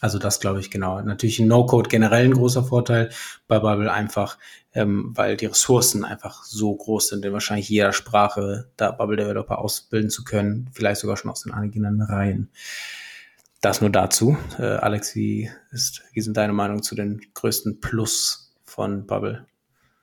[0.00, 1.00] Also das glaube ich genau.
[1.02, 3.10] Natürlich ein No-Code generell ein großer Vorteil
[3.46, 4.38] bei Bubble einfach,
[4.72, 9.58] ähm, weil die Ressourcen einfach so groß sind, in wahrscheinlich jeder Sprache da Bubble Developer
[9.58, 12.50] ausbilden zu können, vielleicht sogar schon aus den eigenen Reihen.
[13.60, 14.38] Das nur dazu.
[14.58, 19.46] Äh, Alex, wie, ist, wie sind deine Meinung zu den größten Plus von Bubble?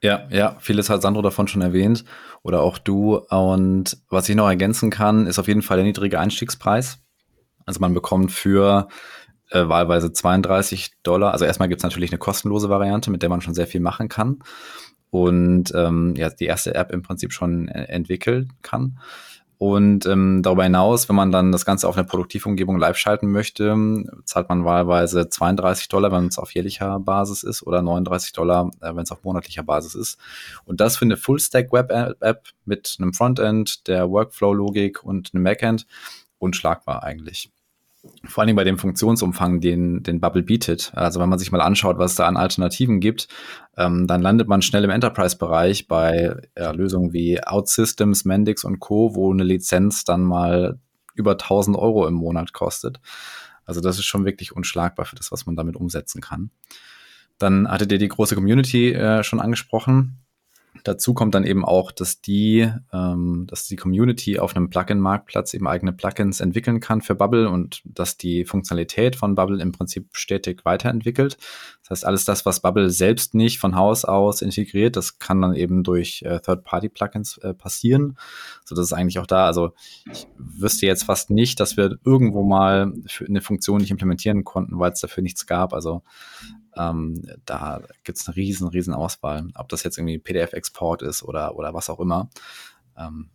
[0.01, 2.05] Ja, ja, vieles hat Sandro davon schon erwähnt
[2.43, 3.17] oder auch du.
[3.17, 6.99] Und was ich noch ergänzen kann, ist auf jeden Fall der niedrige Einstiegspreis.
[7.65, 8.87] Also man bekommt für
[9.49, 11.33] äh, wahlweise 32 Dollar.
[11.33, 14.07] Also erstmal gibt es natürlich eine kostenlose Variante, mit der man schon sehr viel machen
[14.07, 14.39] kann
[15.09, 18.99] und ähm, ja, die erste App im Prinzip schon äh, entwickeln kann.
[19.59, 23.75] Und ähm, darüber hinaus, wenn man dann das Ganze auf einer Produktivumgebung live schalten möchte,
[24.23, 28.95] zahlt man wahlweise 32 Dollar, wenn es auf jährlicher Basis ist, oder 39 Dollar, äh,
[28.95, 30.19] wenn es auf monatlicher Basis ist.
[30.65, 35.87] Und das für eine Full-Stack-Web-App mit einem Frontend, der Workflow-Logik und einem Backend
[36.37, 37.49] unschlagbar eigentlich
[38.25, 40.91] vor allen Dingen bei dem Funktionsumfang, den, den Bubble bietet.
[40.95, 43.27] Also wenn man sich mal anschaut, was da an Alternativen gibt,
[43.77, 49.15] ähm, dann landet man schnell im Enterprise-Bereich bei ja, Lösungen wie OutSystems, Mendix und Co.,
[49.15, 50.79] wo eine Lizenz dann mal
[51.15, 52.99] über 1000 Euro im Monat kostet.
[53.65, 56.51] Also das ist schon wirklich unschlagbar für das, was man damit umsetzen kann.
[57.37, 60.19] Dann hattet ihr die große Community äh, schon angesprochen.
[60.87, 65.67] Dazu kommt dann eben auch, dass die, ähm, dass die Community auf einem Plugin-Marktplatz eben
[65.67, 70.63] eigene Plugins entwickeln kann für Bubble und dass die Funktionalität von Bubble im Prinzip stetig
[70.63, 71.37] weiterentwickelt.
[71.81, 75.55] Das heißt, alles das, was Bubble selbst nicht von Haus aus integriert, das kann dann
[75.55, 78.17] eben durch äh, Third-Party-Plugins äh, passieren.
[78.63, 79.73] So dass es eigentlich auch da, also
[80.09, 82.93] ich wüsste jetzt fast nicht, dass wir irgendwo mal
[83.27, 85.73] eine Funktion nicht implementieren konnten, weil es dafür nichts gab.
[85.73, 86.03] Also
[86.77, 91.55] ähm, da gibt es eine riesen, riesen Auswahl, ob das jetzt irgendwie PDF-Export ist oder,
[91.55, 92.29] oder was auch immer.
[92.97, 93.29] Ähm,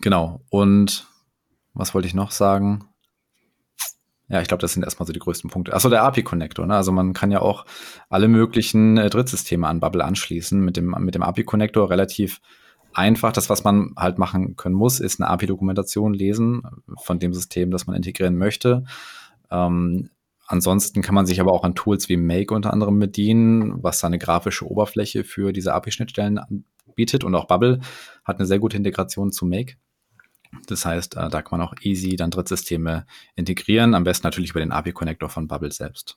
[0.00, 0.40] genau.
[0.50, 1.06] Und
[1.74, 2.84] was wollte ich noch sagen?
[4.28, 5.74] Ja, ich glaube, das sind erstmal so die größten Punkte.
[5.74, 6.64] Achso, der API-Connector.
[6.64, 6.76] Ne?
[6.76, 7.66] Also man kann ja auch
[8.08, 12.40] alle möglichen äh, Drittsysteme an Bubble anschließen mit dem, mit dem API-Connector relativ
[12.92, 13.32] einfach.
[13.32, 16.62] Das, was man halt machen können muss, ist eine API-Dokumentation lesen
[17.02, 18.84] von dem System, das man integrieren möchte.
[19.50, 20.10] Ähm,
[20.50, 24.08] Ansonsten kann man sich aber auch an Tools wie Make unter anderem bedienen, was da
[24.08, 27.22] eine grafische Oberfläche für diese API-Schnittstellen anbietet.
[27.22, 27.78] Und auch Bubble
[28.24, 29.74] hat eine sehr gute Integration zu Make.
[30.66, 34.58] Das heißt, äh, da kann man auch easy dann Drittsysteme integrieren, am besten natürlich über
[34.58, 36.16] den API-Connector von Bubble selbst.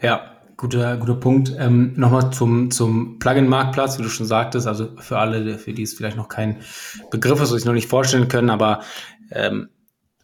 [0.00, 1.54] Ja, guter, guter Punkt.
[1.58, 5.92] Ähm, Nochmal zum, zum Plugin-Marktplatz, wie du schon sagtest, also für alle, für die es
[5.92, 6.62] vielleicht noch kein
[7.10, 8.80] Begriff ist, was sich noch nicht vorstellen können, aber
[9.30, 9.68] ähm,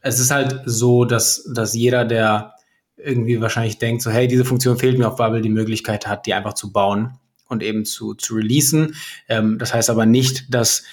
[0.08, 2.54] es ist halt so, dass, dass jeder, der
[2.96, 6.34] irgendwie wahrscheinlich denkt, so, hey, diese Funktion fehlt mir auf Bubble, die Möglichkeit hat, die
[6.34, 7.18] einfach zu bauen
[7.48, 8.96] und eben zu, zu releasen.
[9.28, 10.84] Ähm, das heißt aber nicht, dass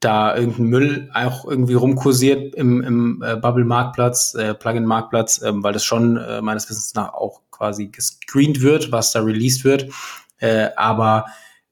[0.00, 5.84] da irgendein Müll auch irgendwie rumkursiert im, im äh, Bubble-Marktplatz, äh, Plugin-Marktplatz, ähm, weil das
[5.84, 9.90] schon äh, meines Wissens nach auch quasi gescreent wird, was da released wird.
[10.38, 11.26] Äh, aber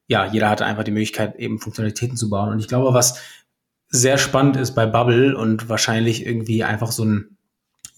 [0.07, 2.49] ja, jeder hat einfach die Möglichkeit, eben Funktionalitäten zu bauen.
[2.49, 3.19] Und ich glaube, was
[3.89, 7.37] sehr spannend ist bei Bubble und wahrscheinlich irgendwie einfach so ein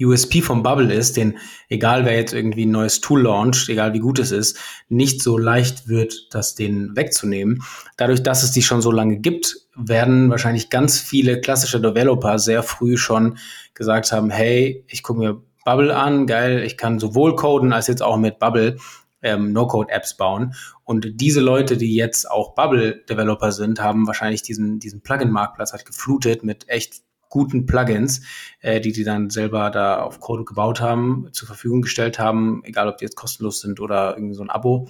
[0.02, 3.99] USP vom Bubble ist, den, egal wer jetzt irgendwie ein neues Tool launcht, egal wie
[3.99, 7.63] gut es ist, nicht so leicht wird, das den wegzunehmen.
[7.97, 12.63] Dadurch, dass es die schon so lange gibt, werden wahrscheinlich ganz viele klassische Developer sehr
[12.63, 13.38] früh schon
[13.73, 18.02] gesagt haben, hey, ich gucke mir Bubble an, geil, ich kann sowohl coden als jetzt
[18.02, 18.78] auch mit Bubble
[19.21, 20.54] ähm, No-Code-Apps bauen.
[20.89, 26.43] Und diese Leute, die jetzt auch Bubble-Developer sind, haben wahrscheinlich diesen, diesen Plugin-Marktplatz halt geflutet
[26.43, 28.21] mit echt guten Plugins,
[28.62, 32.88] äh, die die dann selber da auf Code gebaut haben, zur Verfügung gestellt haben, egal
[32.88, 34.89] ob die jetzt kostenlos sind oder irgendwie so ein Abo.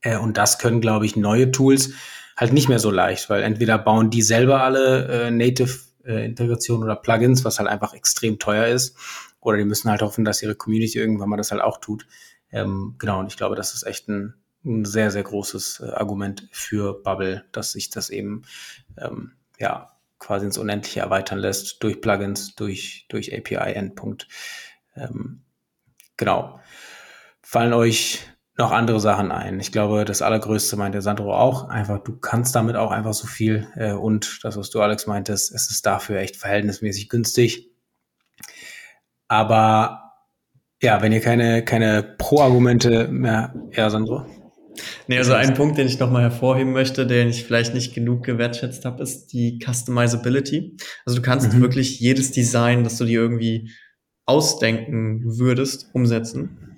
[0.00, 1.92] Äh, und das können, glaube ich, neue Tools
[2.36, 6.82] halt nicht mehr so leicht, weil entweder bauen die selber alle äh, Native äh, Integration
[6.82, 8.96] oder Plugins, was halt einfach extrem teuer ist,
[9.38, 12.08] oder die müssen halt hoffen, dass ihre Community irgendwann mal das halt auch tut.
[12.50, 16.48] Ähm, genau, und ich glaube, das ist echt ein, ein sehr, sehr großes äh, Argument
[16.52, 18.42] für Bubble, dass sich das eben
[18.96, 24.28] ähm, ja quasi ins Unendliche erweitern lässt durch Plugins, durch, durch API-Endpunkt.
[24.94, 25.42] Ähm,
[26.16, 26.60] genau.
[27.42, 28.20] Fallen euch
[28.56, 29.58] noch andere Sachen ein?
[29.58, 31.68] Ich glaube, das Allergrößte meint der Sandro auch.
[31.68, 33.66] Einfach, du kannst damit auch einfach so viel.
[33.74, 37.70] Äh, und das, was du, Alex, meintest, es ist dafür echt verhältnismäßig günstig.
[39.26, 40.14] Aber
[40.80, 44.26] ja, wenn ihr keine, keine Pro-Argumente mehr, ja, Sandro?
[45.06, 48.84] Nee, also ein Punkt, den ich nochmal hervorheben möchte, den ich vielleicht nicht genug gewertschätzt
[48.84, 50.76] habe, ist die Customizability.
[51.04, 51.60] Also du kannst mhm.
[51.60, 53.70] wirklich jedes Design, das du dir irgendwie
[54.24, 56.76] ausdenken würdest, umsetzen.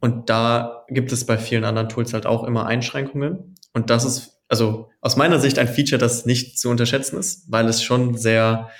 [0.00, 3.54] Und da gibt es bei vielen anderen Tools halt auch immer Einschränkungen.
[3.72, 7.66] Und das ist also aus meiner Sicht ein Feature, das nicht zu unterschätzen ist, weil
[7.68, 8.70] es schon sehr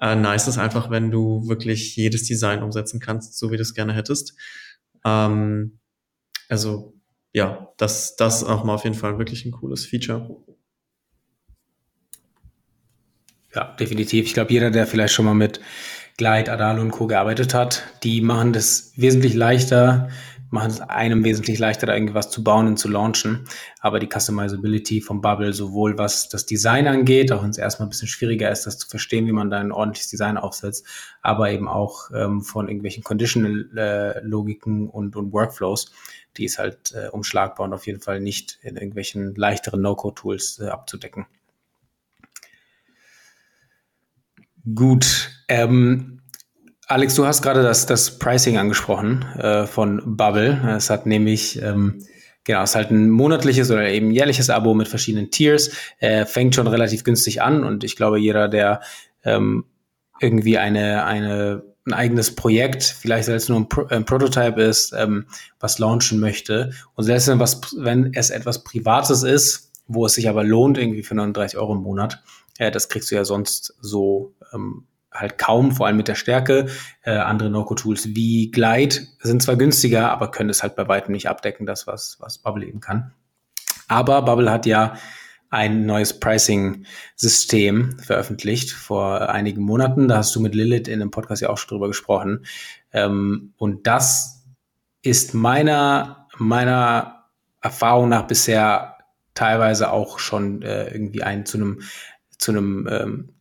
[0.00, 3.74] äh, nice ist einfach, wenn du wirklich jedes Design umsetzen kannst, so wie du es
[3.74, 4.34] gerne hättest.
[5.04, 5.78] Ähm,
[6.48, 6.94] also
[7.34, 10.36] ja, das, das ist auch mal auf jeden Fall wirklich ein cooles Feature.
[13.54, 14.26] Ja, definitiv.
[14.26, 15.60] Ich glaube, jeder, der vielleicht schon mal mit
[16.16, 17.08] Glide, Adalo und Co.
[17.08, 20.08] gearbeitet hat, die machen das wesentlich leichter,
[20.50, 23.44] machen es einem wesentlich leichter, da irgendwas zu bauen und zu launchen.
[23.80, 27.90] Aber die Customizability vom Bubble, sowohl was das Design angeht, auch wenn es erstmal ein
[27.90, 30.86] bisschen schwieriger ist, das zu verstehen, wie man da ein ordentliches Design aufsetzt,
[31.20, 35.90] aber eben auch ähm, von irgendwelchen Conditional-Logiken äh, und, und Workflows,
[36.36, 40.68] die ist halt äh, umschlagbar und auf jeden Fall nicht in irgendwelchen leichteren No-Code-Tools äh,
[40.68, 41.26] abzudecken.
[44.74, 45.30] Gut.
[45.48, 46.22] Ähm,
[46.86, 50.74] Alex, du hast gerade das, das Pricing angesprochen äh, von Bubble.
[50.76, 52.04] Es hat nämlich, ähm,
[52.44, 55.70] genau, es ist halt ein monatliches oder eben jährliches Abo mit verschiedenen Tiers.
[55.98, 58.80] Äh, fängt schon relativ günstig an und ich glaube, jeder, der
[59.22, 59.64] ähm,
[60.20, 65.26] irgendwie eine, eine, ein eigenes Projekt, vielleicht als nur ein, Pro ein Prototype ist, ähm,
[65.60, 70.28] was launchen möchte und selbst wenn, was, wenn es etwas Privates ist, wo es sich
[70.28, 72.22] aber lohnt, irgendwie für 39 Euro im Monat,
[72.58, 76.66] äh, das kriegst du ja sonst so ähm, halt kaum, vor allem mit der Stärke.
[77.02, 81.28] Äh, andere No-Code-Tools wie Glide sind zwar günstiger, aber können es halt bei weitem nicht
[81.28, 83.12] abdecken, das, was, was Bubble eben kann.
[83.86, 84.96] Aber Bubble hat ja
[85.54, 90.08] ein neues Pricing-System veröffentlicht vor einigen Monaten.
[90.08, 92.44] Da hast du mit Lilith in einem Podcast ja auch schon drüber gesprochen.
[92.92, 94.44] Ähm, und das
[95.02, 97.26] ist meiner, meiner
[97.60, 98.98] Erfahrung nach bisher
[99.34, 101.82] teilweise auch schon äh, irgendwie ein zu einem
[102.38, 103.33] zu einem ähm,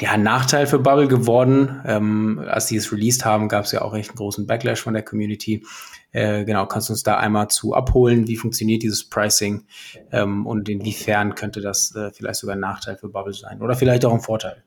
[0.00, 1.80] ja, Nachteil für Bubble geworden.
[1.84, 4.94] Ähm, als die es released haben, gab es ja auch echt einen großen Backlash von
[4.94, 5.64] der Community.
[6.12, 8.28] Äh, genau, kannst du uns da einmal zu abholen?
[8.28, 9.66] Wie funktioniert dieses Pricing
[10.12, 14.04] ähm, und inwiefern könnte das äh, vielleicht sogar ein Nachteil für Bubble sein oder vielleicht
[14.04, 14.64] auch ein Vorteil?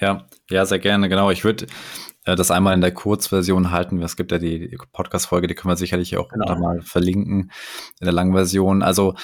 [0.00, 1.08] Ja, ja, sehr gerne.
[1.08, 1.30] Genau.
[1.30, 1.66] Ich würde
[2.24, 4.00] äh, das einmal in der Kurzversion halten.
[4.02, 6.56] Es gibt ja die Podcast-Folge, die können wir sicherlich auch genau.
[6.56, 7.50] mal verlinken
[8.00, 8.82] in der langen Version.
[8.82, 9.14] Also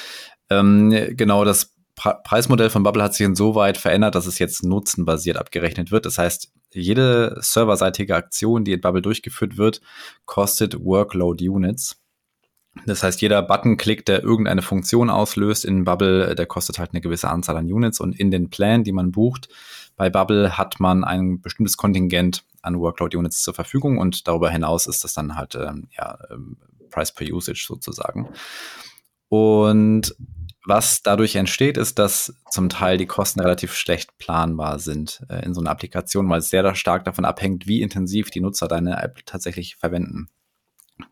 [0.50, 5.90] ähm, genau, das Preismodell von Bubble hat sich insoweit verändert, dass es jetzt nutzenbasiert abgerechnet
[5.92, 6.07] wird.
[6.07, 9.80] Das heißt, jede serverseitige Aktion, die in Bubble durchgeführt wird,
[10.24, 12.00] kostet Workload Units.
[12.87, 17.28] Das heißt, jeder Buttonklick, der irgendeine Funktion auslöst in Bubble, der kostet halt eine gewisse
[17.28, 18.00] Anzahl an Units.
[18.00, 19.48] Und in den Plan, die man bucht,
[19.96, 24.87] bei Bubble hat man ein bestimmtes Kontingent an Workload Units zur Verfügung und darüber hinaus
[24.87, 26.57] ist das dann halt ähm, ja, ähm,
[26.90, 28.28] Price per Usage sozusagen.
[29.28, 30.14] Und
[30.66, 35.55] was dadurch entsteht, ist, dass zum Teil die Kosten relativ schlecht planbar sind äh, in
[35.55, 39.27] so einer Applikation, weil es sehr stark davon abhängt, wie intensiv die Nutzer deine App
[39.27, 40.29] tatsächlich verwenden.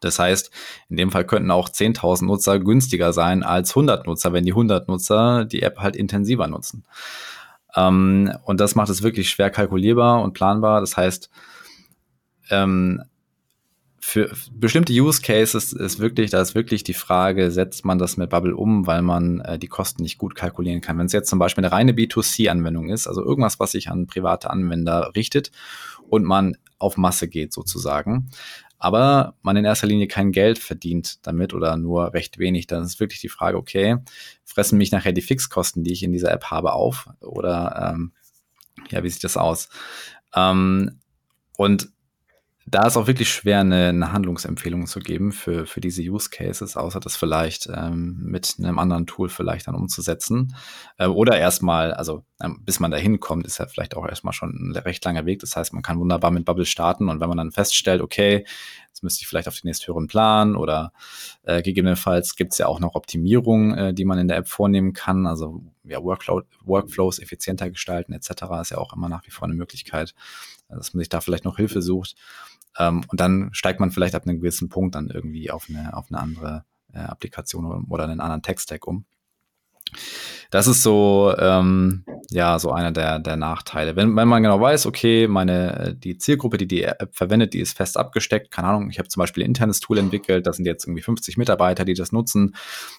[0.00, 0.50] Das heißt,
[0.88, 4.88] in dem Fall könnten auch 10.000 Nutzer günstiger sein als 100 Nutzer, wenn die 100
[4.88, 6.84] Nutzer die App halt intensiver nutzen.
[7.74, 10.80] Ähm, und das macht es wirklich schwer kalkulierbar und planbar.
[10.80, 11.30] Das heißt,
[12.50, 13.02] ähm,
[14.04, 18.30] für bestimmte Use Cases ist wirklich, da ist wirklich die Frage, setzt man das mit
[18.30, 20.98] Bubble um, weil man äh, die Kosten nicht gut kalkulieren kann.
[20.98, 24.50] Wenn es jetzt zum Beispiel eine reine B2C-Anwendung ist, also irgendwas, was sich an private
[24.50, 25.52] Anwender richtet
[26.08, 28.28] und man auf Masse geht sozusagen,
[28.80, 32.98] aber man in erster Linie kein Geld verdient damit oder nur recht wenig, dann ist
[32.98, 33.98] wirklich die Frage, okay,
[34.44, 38.12] fressen mich nachher die Fixkosten, die ich in dieser App habe, auf oder ähm,
[38.90, 39.68] ja, wie sieht das aus?
[40.34, 40.98] Ähm,
[41.56, 41.92] und
[42.66, 46.76] da ist auch wirklich schwer, eine, eine, Handlungsempfehlung zu geben für, für diese Use Cases,
[46.76, 50.54] außer das vielleicht ähm, mit einem anderen Tool vielleicht dann umzusetzen.
[50.98, 54.50] Äh, oder erstmal, also ähm, bis man da hinkommt, ist ja vielleicht auch erstmal schon
[54.50, 55.40] ein recht langer Weg.
[55.40, 58.44] Das heißt, man kann wunderbar mit Bubble starten und wenn man dann feststellt, okay,
[59.02, 60.92] müsste ich vielleicht auf den nächsthöheren Plan oder
[61.42, 64.92] äh, gegebenenfalls gibt es ja auch noch Optimierungen, äh, die man in der App vornehmen
[64.92, 65.26] kann.
[65.26, 68.30] Also ja, Workload, Workflows effizienter gestalten etc.
[68.60, 70.14] ist ja auch immer nach wie vor eine Möglichkeit,
[70.68, 72.16] dass man sich da vielleicht noch Hilfe sucht.
[72.78, 76.06] Ähm, und dann steigt man vielleicht ab einem gewissen Punkt dann irgendwie auf eine, auf
[76.08, 79.04] eine andere äh, Applikation oder einen anderen Tech-Stack um.
[80.50, 83.96] Das ist so, ähm, ja, so einer der, der Nachteile.
[83.96, 87.76] Wenn, wenn man genau weiß, okay, meine, die Zielgruppe, die die App verwendet, die ist
[87.76, 88.50] fest abgesteckt.
[88.50, 91.38] Keine Ahnung, ich habe zum Beispiel ein internes Tool entwickelt, das sind jetzt irgendwie 50
[91.38, 92.54] Mitarbeiter, die das nutzen.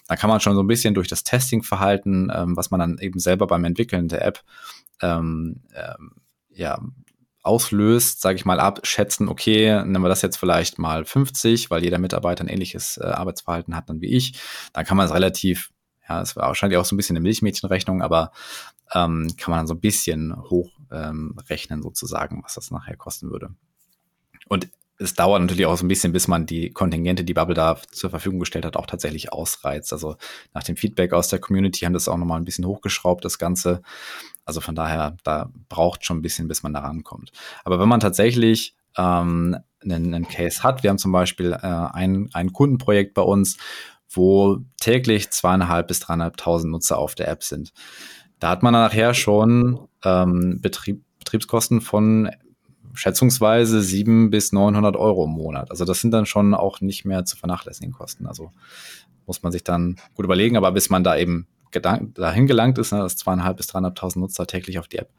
[0.08, 3.18] Da kann man schon so ein bisschen durch das Testing-Verhalten, ähm, was man dann eben
[3.18, 4.40] selber beim Entwickeln der App
[5.00, 6.12] ähm, ähm,
[6.50, 6.80] ja,
[7.44, 11.98] auslöst, sage ich mal, abschätzen, okay, nehmen wir das jetzt vielleicht mal 50, weil jeder
[11.98, 14.40] Mitarbeiter ein ähnliches äh, Arbeitsverhalten hat dann wie ich,
[14.72, 15.70] dann kann man es relativ,
[16.08, 18.32] ja, es war wahrscheinlich auch so ein bisschen eine Milchmädchenrechnung, aber
[18.94, 23.50] ähm, kann man dann so ein bisschen hochrechnen ähm, sozusagen, was das nachher kosten würde.
[24.48, 27.78] Und es dauert natürlich auch so ein bisschen, bis man die Kontingente, die Bubble da
[27.90, 29.92] zur Verfügung gestellt hat, auch tatsächlich ausreizt.
[29.92, 30.16] Also
[30.52, 33.82] nach dem Feedback aus der Community haben das auch nochmal ein bisschen hochgeschraubt, das Ganze.
[34.44, 37.32] Also von daher, da braucht schon ein bisschen, bis man da rankommt.
[37.64, 42.30] Aber wenn man tatsächlich ähm, einen, einen Case hat, wir haben zum Beispiel äh, ein,
[42.32, 43.56] ein Kundenprojekt bei uns,
[44.16, 47.72] wo täglich zweieinhalb bis dreieinhalbtausend Nutzer auf der App sind.
[48.38, 52.30] Da hat man nachher schon ähm, Betrieb, Betriebskosten von
[52.92, 55.70] schätzungsweise 700 bis 900 Euro im Monat.
[55.70, 58.26] Also das sind dann schon auch nicht mehr zu vernachlässigen Kosten.
[58.26, 58.52] Also
[59.26, 63.00] muss man sich dann gut überlegen, aber bis man da eben dahin gelangt ist, ne,
[63.00, 65.10] dass zweieinhalb bis dreieinhalbtausend Nutzer täglich auf die App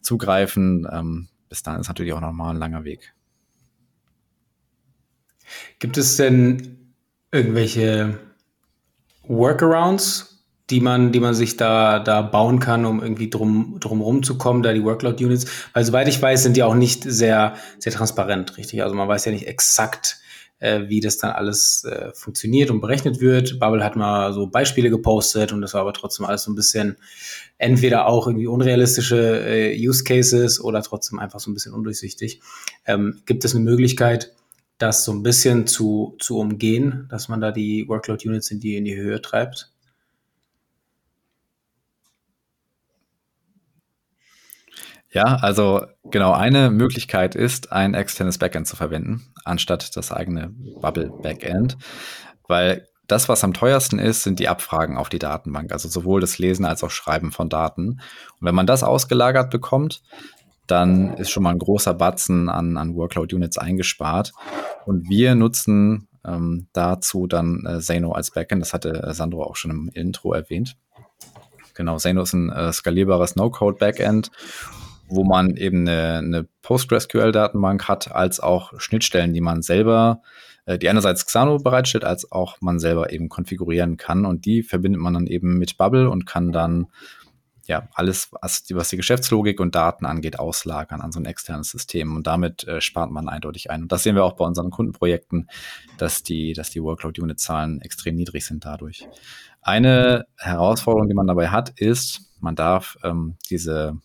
[0.00, 3.14] zugreifen, ähm, bis dahin ist natürlich auch nochmal ein langer Weg.
[5.78, 6.92] Gibt es denn
[7.32, 8.18] irgendwelche
[9.28, 14.62] Workarounds, die man, die man sich da, da bauen kann, um irgendwie drum, drum rumzukommen,
[14.62, 15.46] da die Workload-Units.
[15.72, 18.82] Weil soweit ich weiß, sind die auch nicht sehr, sehr transparent, richtig?
[18.82, 20.18] Also man weiß ja nicht exakt,
[20.60, 23.58] äh, wie das dann alles äh, funktioniert und berechnet wird.
[23.58, 26.96] Bubble hat mal so Beispiele gepostet und das war aber trotzdem alles so ein bisschen
[27.58, 32.40] entweder auch irgendwie unrealistische äh, Use Cases oder trotzdem einfach so ein bisschen undurchsichtig.
[32.86, 34.32] Ähm, gibt es eine Möglichkeit,
[34.78, 38.84] das so ein bisschen zu, zu umgehen, dass man da die Workload-Units in die, in
[38.84, 39.72] die Höhe treibt?
[45.10, 50.50] Ja, also genau, eine Möglichkeit ist, ein externes Backend zu verwenden, anstatt das eigene
[50.80, 51.78] Bubble Backend.
[52.46, 56.38] Weil das, was am teuersten ist, sind die Abfragen auf die Datenbank, also sowohl das
[56.38, 57.88] Lesen als auch Schreiben von Daten.
[57.88, 60.02] Und wenn man das ausgelagert bekommt,
[60.70, 64.32] dann ist schon mal ein großer Batzen an, an Workload-Units eingespart.
[64.86, 68.62] Und wir nutzen ähm, dazu dann äh, Zeno als Backend.
[68.62, 70.76] Das hatte äh, Sandro auch schon im Intro erwähnt.
[71.74, 74.30] Genau, Zeno ist ein äh, skalierbares No-Code-Backend,
[75.08, 80.22] wo man eben eine, eine PostgreSQL-Datenbank hat, als auch Schnittstellen, die man selber
[80.68, 84.26] äh, die einerseits Xano bereitstellt, als auch man selber eben konfigurieren kann.
[84.26, 86.88] Und die verbindet man dann eben mit Bubble und kann dann
[87.68, 91.70] ja alles, was die, was die Geschäftslogik und Daten angeht, auslagern an so ein externes
[91.70, 92.16] System.
[92.16, 93.82] Und damit äh, spart man eindeutig ein.
[93.82, 95.48] Und das sehen wir auch bei unseren Kundenprojekten,
[95.98, 99.08] dass die, dass die Workload-Unit-Zahlen extrem niedrig sind dadurch.
[99.62, 103.98] Eine Herausforderung, die man dabei hat, ist, man darf ähm, diese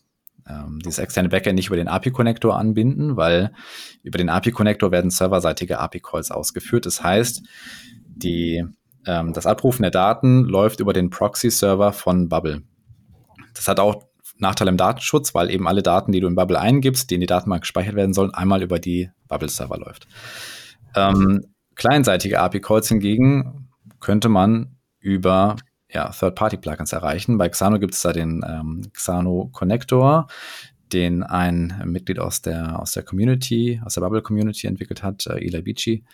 [0.46, 3.52] ähm, dieses externe Backend nicht über den API-Connector anbinden, weil
[4.02, 6.86] über den API-Connector werden serverseitige API-Calls ausgeführt.
[6.86, 7.42] Das heißt,
[8.06, 8.64] die,
[9.06, 12.62] ähm, das Abrufen der Daten läuft über den Proxy-Server von Bubble.
[13.54, 14.04] Das hat auch
[14.38, 17.26] Nachteil im Datenschutz, weil eben alle Daten, die du in Bubble eingibst, die in die
[17.26, 20.08] Datenbank gespeichert werden sollen, einmal über die Bubble-Server läuft.
[20.96, 23.68] Ähm, kleinseitige API-Calls hingegen
[24.00, 25.56] könnte man über
[25.90, 27.38] ja, Third-Party-Plugins erreichen.
[27.38, 30.26] Bei Xano gibt es da den ähm, Xano Connector,
[30.92, 35.62] den ein Mitglied aus der, aus der Community, aus der Bubble-Community entwickelt hat, äh, Eli
[35.62, 36.04] Bici.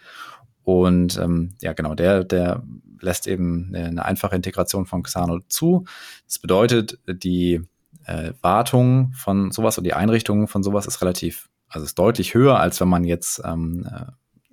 [0.79, 2.63] Und ähm, ja, genau, der, der
[3.01, 5.85] lässt eben eine, einfache Integration von Xano zu.
[6.27, 7.61] Das bedeutet, die
[8.05, 12.61] äh, Wartung von sowas und die Einrichtung von sowas ist relativ, also ist deutlich höher,
[12.61, 14.13] als wenn man jetzt ähm, äh,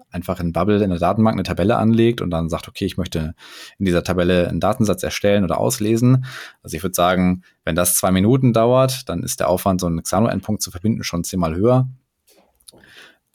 [0.10, 3.36] einfach in Bubble in der Datenbank eine Tabelle anlegt und dann sagt, okay, ich möchte
[3.78, 6.26] in dieser Tabelle einen Datensatz erstellen oder auslesen.
[6.64, 10.02] Also ich würde sagen, wenn das zwei Minuten dauert, dann ist der Aufwand, so einen
[10.02, 11.88] Xano-Endpunkt zu verbinden, schon zehnmal höher.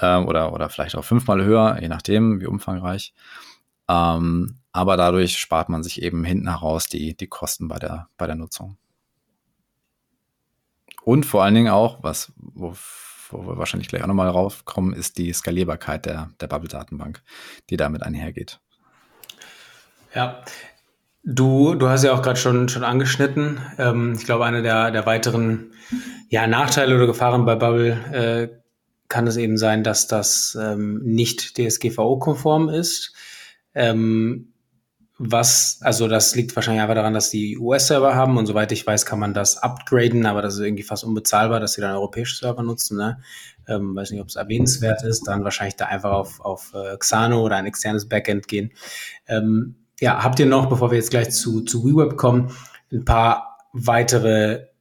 [0.02, 3.14] Ähm, oder, oder vielleicht auch fünfmal höher, je nachdem, wie umfangreich.
[3.88, 8.26] Ähm, aber dadurch spart man sich eben hinten heraus die, die Kosten bei der, bei
[8.26, 8.76] der Nutzung.
[11.04, 12.74] Und vor allen Dingen auch, was, wo
[13.32, 17.22] wo wir wahrscheinlich gleich auch nochmal raufkommen, ist die Skalierbarkeit der, der Bubble-Datenbank,
[17.70, 18.60] die damit einhergeht.
[20.14, 20.42] Ja,
[21.24, 23.60] du, du hast ja auch gerade schon, schon angeschnitten.
[23.78, 25.72] Ähm, ich glaube, eine der, der weiteren
[26.28, 28.61] ja, Nachteile oder Gefahren bei Bubble äh,
[29.12, 33.12] kann es eben sein, dass das ähm, nicht DSGVO-konform ist.
[33.74, 34.54] Ähm,
[35.18, 39.04] was, also das liegt wahrscheinlich einfach daran, dass die US-Server haben und soweit ich weiß,
[39.04, 42.62] kann man das upgraden, aber das ist irgendwie fast unbezahlbar, dass sie dann europäische Server
[42.62, 42.96] nutzen.
[42.96, 43.20] Ne?
[43.68, 47.42] Ähm, weiß nicht, ob es erwähnenswert ist, dann wahrscheinlich da einfach auf, auf äh, Xano
[47.42, 48.72] oder ein externes Backend gehen.
[49.28, 52.50] Ähm, ja, habt ihr noch, bevor wir jetzt gleich zu, zu WeWeb kommen,
[52.90, 54.71] ein paar weitere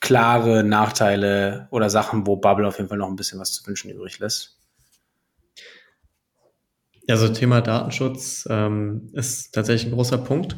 [0.00, 3.90] klare Nachteile oder Sachen, wo Bubble auf jeden Fall noch ein bisschen was zu wünschen
[3.90, 4.56] übrig lässt?
[7.08, 10.56] Also Thema Datenschutz ähm, ist tatsächlich ein großer Punkt.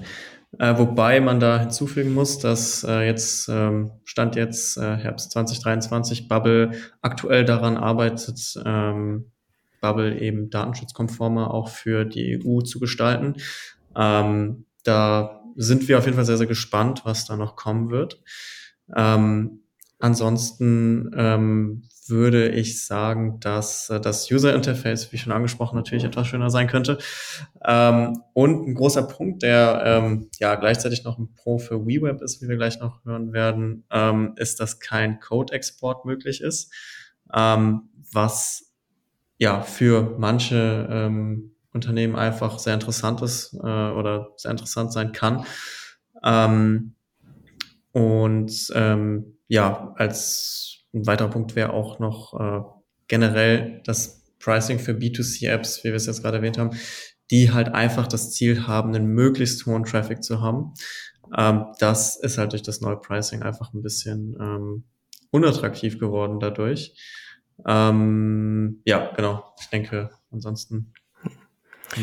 [0.59, 6.29] Äh, wobei man da hinzufügen muss, dass äh, jetzt ähm, Stand jetzt äh, Herbst 2023
[6.29, 9.33] Bubble aktuell daran arbeitet, ähm,
[9.81, 13.37] Bubble eben datenschutzkonformer auch für die EU zu gestalten.
[13.97, 18.21] Ähm, da sind wir auf jeden Fall sehr, sehr gespannt, was da noch kommen wird.
[18.97, 19.61] Ähm,
[19.99, 26.27] ansonsten ähm, würde ich sagen, dass äh, das User Interface, wie schon angesprochen, natürlich etwas
[26.27, 26.99] schöner sein könnte.
[27.65, 32.43] Ähm, und ein großer Punkt, der ähm, ja gleichzeitig noch ein Pro für WeWeb ist,
[32.43, 36.73] wie wir gleich noch hören werden, ähm, ist, dass kein Code-Export möglich ist,
[37.35, 38.73] ähm, was
[39.39, 45.47] ja für manche ähm, Unternehmen einfach sehr interessant ist äh, oder sehr interessant sein kann.
[46.23, 46.95] Ähm,
[47.93, 52.63] und ähm, ja, als ein weiterer Punkt wäre auch noch äh,
[53.07, 56.71] generell das Pricing für B2C-Apps, wie wir es jetzt gerade erwähnt haben,
[57.31, 60.75] die halt einfach das Ziel haben, einen möglichst hohen Traffic zu haben.
[61.37, 64.85] Ähm, das ist halt durch das neue Pricing einfach ein bisschen ähm,
[65.31, 66.95] unattraktiv geworden dadurch.
[67.67, 69.55] Ähm, ja, genau.
[69.61, 70.93] Ich denke, ansonsten.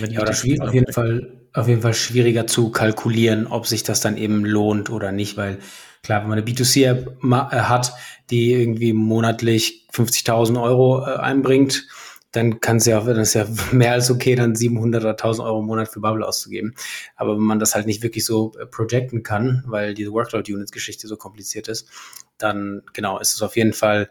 [0.08, 4.02] Ja, das ist auf jeden Fall auf jeden Fall schwieriger zu kalkulieren, ob sich das
[4.02, 5.60] dann eben lohnt oder nicht, weil
[6.04, 7.94] Klar, wenn man eine B2C-App äh, hat,
[8.30, 11.88] die irgendwie monatlich 50.000 Euro äh, einbringt,
[12.32, 15.60] dann kann es ja, dann ist ja mehr als okay, dann 700 oder 1000 Euro
[15.60, 16.76] im Monat für Bubble auszugeben.
[17.16, 21.18] Aber wenn man das halt nicht wirklich so äh, projecten kann, weil diese Workload-Units-Geschichte so
[21.18, 21.90] kompliziert ist,
[22.38, 24.10] dann genau ist es auf jeden Fall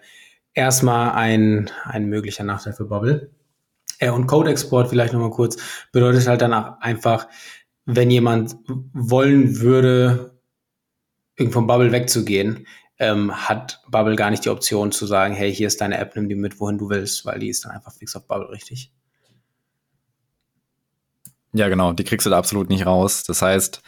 [0.53, 3.31] erstmal ein, ein möglicher Nachteil für Bubble.
[3.99, 5.57] Äh, und Code-Export vielleicht nochmal kurz,
[5.93, 7.29] bedeutet halt dann auch einfach,
[7.85, 8.57] wenn jemand
[8.93, 10.39] wollen würde,
[11.51, 12.67] vom Bubble wegzugehen,
[12.99, 16.29] ähm, hat Bubble gar nicht die Option zu sagen, hey, hier ist deine App, nimm
[16.29, 18.93] die mit, wohin du willst, weil die ist dann einfach fix auf Bubble, richtig?
[21.53, 23.25] Ja, genau, die kriegst du da absolut nicht raus.
[23.25, 23.83] Das heißt,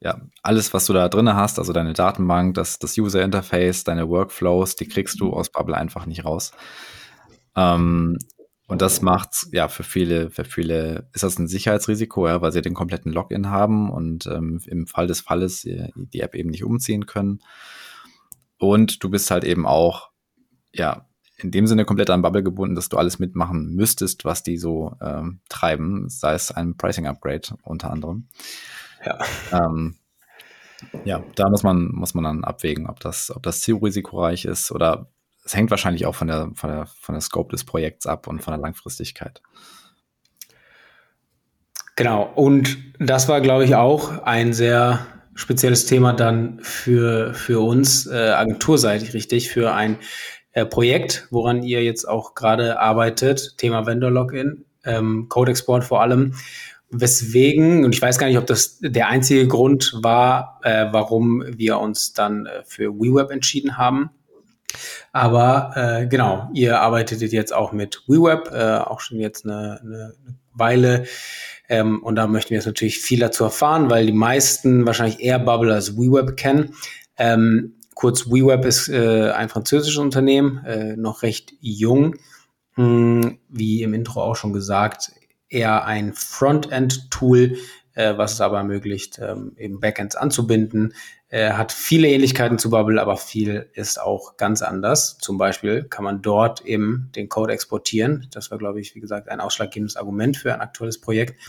[0.00, 4.08] ja, alles, was du da drin hast, also deine Datenbank, das, das User Interface, deine
[4.08, 6.52] Workflows, die kriegst du aus Bubble einfach nicht raus.
[7.56, 8.18] Ähm,
[8.66, 12.62] und das macht ja für viele, für viele ist das ein Sicherheitsrisiko, ja, weil sie
[12.62, 16.64] den kompletten Login haben und ähm, im Fall des Falles die, die App eben nicht
[16.64, 17.40] umziehen können.
[18.58, 20.10] Und du bist halt eben auch,
[20.72, 21.06] ja,
[21.36, 24.96] in dem Sinne komplett an Bubble gebunden, dass du alles mitmachen müsstest, was die so
[25.02, 28.28] ähm, treiben, sei es ein Pricing-Upgrade unter anderem.
[29.04, 29.18] Ja.
[29.52, 29.96] Ähm,
[31.04, 34.70] ja, da muss man, muss man dann abwägen, ob das, ob das zu risikoreich ist
[34.72, 35.10] oder
[35.44, 38.42] es hängt wahrscheinlich auch von der, von der, von der Scope des Projekts ab und
[38.42, 39.42] von der Langfristigkeit.
[41.96, 48.06] Genau, und das war, glaube ich, auch ein sehr spezielles Thema dann für, für uns,
[48.06, 49.98] äh, agenturseitig richtig, für ein
[50.52, 56.00] äh, Projekt, woran ihr jetzt auch gerade arbeitet, Thema Vendor Login, ähm, Code Export vor
[56.00, 56.34] allem.
[56.90, 61.78] Weswegen, und ich weiß gar nicht, ob das der einzige Grund war, äh, warum wir
[61.78, 64.10] uns dann äh, für WeWeb entschieden haben.
[65.14, 70.14] Aber äh, genau, ihr arbeitet jetzt auch mit WeWeb, äh, auch schon jetzt eine, eine
[70.52, 71.06] Weile.
[71.68, 75.38] Ähm, und da möchten wir jetzt natürlich viel dazu erfahren, weil die meisten wahrscheinlich eher
[75.38, 76.74] Bubble als WeWeb kennen.
[77.16, 82.16] Ähm, kurz, WeWeb ist äh, ein französisches Unternehmen, äh, noch recht jung.
[82.74, 85.12] Hm, wie im Intro auch schon gesagt,
[85.48, 87.56] eher ein Frontend-Tool,
[87.94, 90.94] äh, was es aber ermöglicht, ähm, eben Backends anzubinden.
[91.28, 95.18] Äh, hat viele Ähnlichkeiten zu Bubble, aber viel ist auch ganz anders.
[95.18, 98.28] Zum Beispiel kann man dort eben den Code exportieren.
[98.32, 101.40] Das war, glaube ich, wie gesagt, ein ausschlaggebendes Argument für ein aktuelles Projekt.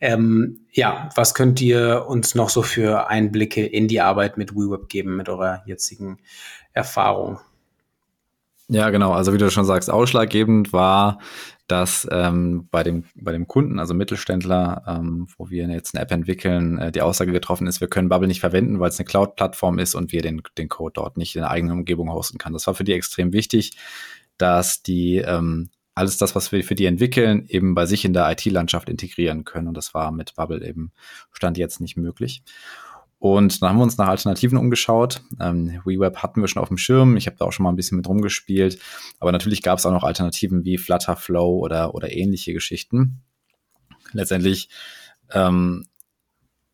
[0.00, 4.88] Ähm, ja, was könnt ihr uns noch so für Einblicke in die Arbeit mit WeWeb
[4.88, 6.18] geben, mit eurer jetzigen
[6.74, 7.40] Erfahrung?
[8.68, 9.12] Ja, genau.
[9.12, 11.20] Also wie du schon sagst, ausschlaggebend war,
[11.66, 16.12] dass ähm, bei, dem, bei dem Kunden, also Mittelständler, ähm, wo wir jetzt eine App
[16.12, 19.78] entwickeln, äh, die Aussage getroffen ist, wir können Bubble nicht verwenden, weil es eine Cloud-Plattform
[19.78, 22.52] ist und wir den, den Code dort nicht in der eigenen Umgebung hosten kann.
[22.52, 23.76] Das war für die extrem wichtig,
[24.38, 28.30] dass die ähm, alles das, was wir für die entwickeln, eben bei sich in der
[28.30, 29.66] IT-Landschaft integrieren können.
[29.66, 30.92] Und das war mit Bubble eben
[31.32, 32.42] Stand jetzt nicht möglich.
[33.18, 35.22] Und dann haben wir uns nach Alternativen umgeschaut.
[35.40, 37.16] Ähm, WeWeb hatten wir schon auf dem Schirm.
[37.16, 38.78] Ich habe da auch schon mal ein bisschen mit rumgespielt.
[39.20, 43.22] Aber natürlich gab es auch noch Alternativen wie Flutterflow oder, oder ähnliche Geschichten.
[44.12, 44.68] Letztendlich
[45.32, 45.86] ähm,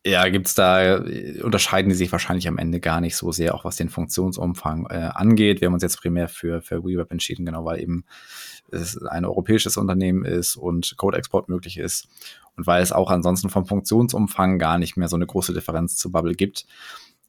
[0.05, 0.97] ja, gibt's da,
[1.41, 5.09] unterscheiden die sich wahrscheinlich am Ende gar nicht so sehr, auch was den Funktionsumfang äh,
[5.13, 5.61] angeht.
[5.61, 8.03] Wir haben uns jetzt primär für, für WeWeb entschieden, genau, weil eben
[8.69, 12.09] es ein europäisches Unternehmen ist und Code-Export möglich ist
[12.55, 16.11] und weil es auch ansonsten vom Funktionsumfang gar nicht mehr so eine große Differenz zu
[16.11, 16.65] Bubble gibt.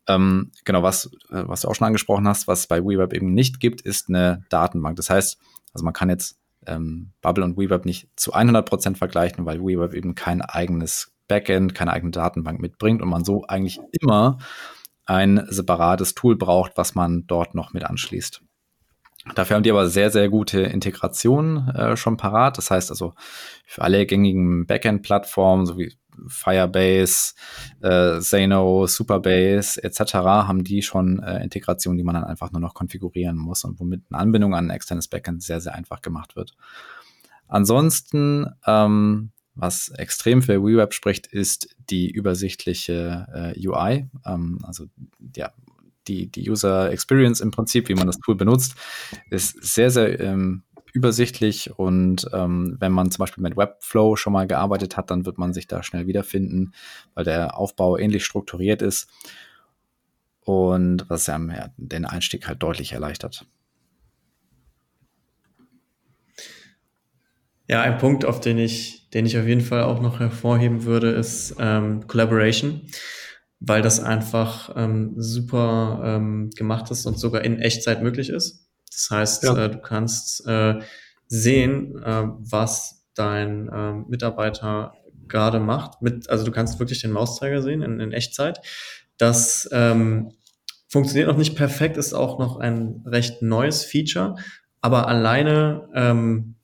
[0.06, 3.60] Ähm, genau, was, äh, was du auch schon angesprochen hast, was bei WeWeb eben nicht
[3.60, 4.96] gibt, ist eine Datenbank.
[4.96, 5.38] Das heißt,
[5.72, 9.94] also man kann jetzt ähm, Bubble und WeWeb nicht zu 100 Prozent vergleichen, weil WeWeb
[9.94, 14.38] eben kein eigenes Backend, keine eigene Datenbank mitbringt und man so eigentlich immer
[15.06, 18.42] ein separates Tool braucht, was man dort noch mit anschließt.
[19.34, 22.58] Dafür haben die aber sehr, sehr gute Integration äh, schon parat.
[22.58, 23.14] Das heißt also
[23.64, 25.94] für alle gängigen Backend-Plattformen, so wie
[26.28, 27.34] Firebase,
[27.80, 30.14] äh, Zeno, Superbase etc.
[30.14, 34.02] haben die schon äh, Integrationen, die man dann einfach nur noch konfigurieren muss und womit
[34.10, 36.54] eine Anbindung an ein externes Backend sehr, sehr einfach gemacht wird.
[37.48, 44.08] Ansonsten, ähm, was extrem für WeWeb spricht, ist die übersichtliche äh, UI.
[44.26, 44.86] Ähm, also
[45.36, 45.52] ja,
[46.08, 48.74] die, die User Experience im Prinzip, wie man das Tool benutzt,
[49.30, 50.62] ist sehr, sehr ähm,
[50.94, 55.38] übersichtlich und ähm, wenn man zum Beispiel mit Webflow schon mal gearbeitet hat, dann wird
[55.38, 56.72] man sich da schnell wiederfinden,
[57.14, 59.10] weil der Aufbau ähnlich strukturiert ist
[60.44, 61.38] und was ja,
[61.76, 63.44] den Einstieg halt deutlich erleichtert.
[67.66, 71.10] Ja, ein Punkt, auf den ich, den ich auf jeden Fall auch noch hervorheben würde,
[71.10, 72.82] ist ähm, Collaboration
[73.66, 78.68] weil das einfach ähm, super ähm, gemacht ist und sogar in Echtzeit möglich ist.
[78.90, 79.56] Das heißt, ja.
[79.56, 80.80] äh, du kannst äh,
[81.28, 84.94] sehen, äh, was dein äh, Mitarbeiter
[85.28, 86.02] gerade macht.
[86.02, 88.60] Mit, also du kannst wirklich den Mauszeiger sehen in, in Echtzeit.
[89.16, 90.32] Das ähm,
[90.88, 94.36] funktioniert noch nicht perfekt, ist auch noch ein recht neues Feature,
[94.80, 96.56] aber alleine, ähm,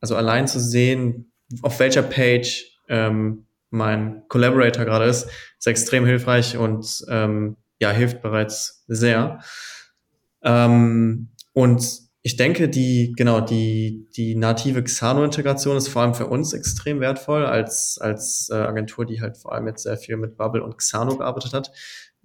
[0.00, 1.30] also allein zu sehen,
[1.62, 8.22] auf welcher Page ähm, mein Collaborator gerade ist, ist extrem hilfreich und ähm, ja, hilft
[8.22, 9.40] bereits sehr.
[10.42, 16.52] Ähm, und ich denke, die, genau, die, die native Xano-Integration ist vor allem für uns
[16.52, 20.62] extrem wertvoll als, als äh, Agentur, die halt vor allem jetzt sehr viel mit Bubble
[20.62, 21.70] und Xano gearbeitet hat.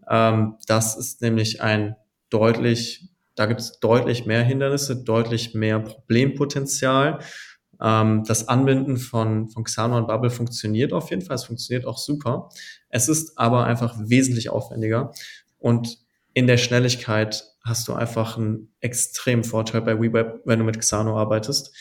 [0.10, 1.96] Ähm, das ist nämlich ein
[2.30, 7.20] deutlich, da gibt es deutlich mehr Hindernisse, deutlich mehr Problempotenzial
[7.78, 11.36] das Anbinden von, von Xano und Bubble funktioniert auf jeden Fall.
[11.36, 12.50] Es funktioniert auch super.
[12.90, 15.12] Es ist aber einfach wesentlich aufwendiger
[15.58, 15.98] und
[16.34, 21.18] in der Schnelligkeit hast du einfach einen extremen Vorteil bei WeWeb, wenn du mit Xano
[21.18, 21.74] arbeitest.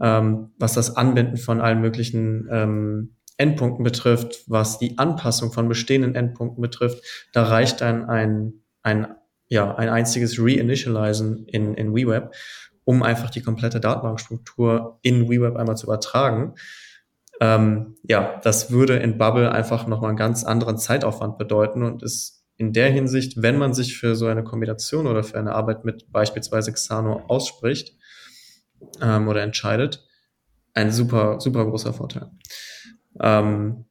[0.00, 6.14] Ähm, was das Anbinden von allen möglichen ähm, Endpunkten betrifft, was die Anpassung von bestehenden
[6.14, 9.08] Endpunkten betrifft, da reicht dann ein, ein,
[9.48, 12.32] ja, ein einziges Reinitializen in, in WeWeb,
[12.84, 16.54] um einfach die komplette Datenbankstruktur in WeWeb einmal zu übertragen.
[17.40, 22.44] Ähm, ja, das würde in Bubble einfach nochmal einen ganz anderen Zeitaufwand bedeuten und ist
[22.56, 26.10] in der Hinsicht, wenn man sich für so eine Kombination oder für eine Arbeit mit
[26.12, 27.96] beispielsweise Xano ausspricht
[29.00, 30.06] ähm, oder entscheidet,
[30.72, 32.30] ein super, super großer Vorteil.
[33.20, 33.86] Ähm,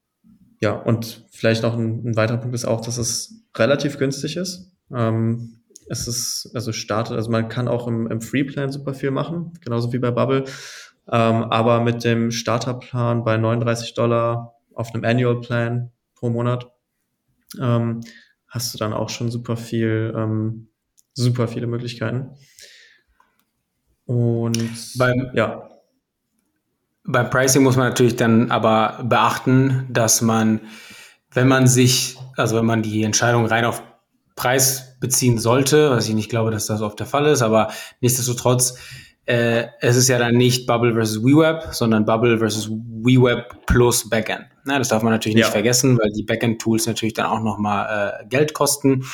[0.62, 4.72] ja, und vielleicht noch ein, ein, weiterer Punkt ist auch, dass es relativ günstig ist.
[4.94, 9.54] Ähm, es ist, also startet, also man kann auch im, im Free-Plan super viel machen,
[9.62, 10.46] genauso wie bei Bubble.
[11.08, 16.72] Ähm, aber mit dem Starterplan bei 39 Dollar auf einem Annual Plan pro Monat
[17.60, 18.02] ähm,
[18.48, 20.70] hast du dann auch schon super viel, ähm,
[21.14, 22.32] super viele Möglichkeiten.
[24.06, 25.70] Und beim, ja.
[27.06, 30.62] Beim Pricing muss man natürlich dann aber beachten, dass man,
[31.32, 33.84] wenn man sich, also wenn man die Entscheidung rein auf
[34.36, 37.72] Preis beziehen sollte, was ich nicht glaube, dass das oft der Fall ist, aber
[38.02, 38.78] nichtsdestotrotz,
[39.26, 44.46] äh, es ist ja dann nicht Bubble versus WeWeb, sondern Bubble versus WeWeb plus Backend.
[44.66, 45.52] Na, das darf man natürlich nicht ja.
[45.52, 49.06] vergessen, weil die Backend-Tools natürlich dann auch nochmal äh, Geld kosten.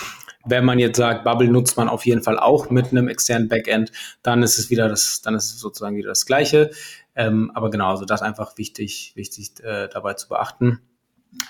[0.46, 3.92] Wenn man jetzt sagt, Bubble nutzt man auf jeden Fall auch mit einem externen Backend,
[4.24, 6.72] dann ist es wieder das, dann ist es sozusagen wieder das Gleiche.
[7.16, 10.80] Ähm, aber genau, also das einfach wichtig, wichtig äh, dabei zu beachten.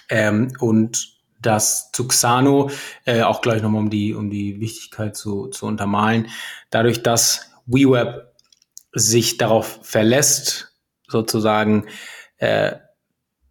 [0.09, 2.69] Ähm, und das zu Xano,
[3.05, 6.27] äh, auch gleich nochmal um die, um die Wichtigkeit zu, zu untermalen,
[6.69, 8.33] dadurch, dass WeWeb
[8.93, 10.73] sich darauf verlässt,
[11.07, 11.85] sozusagen,
[12.37, 12.73] äh,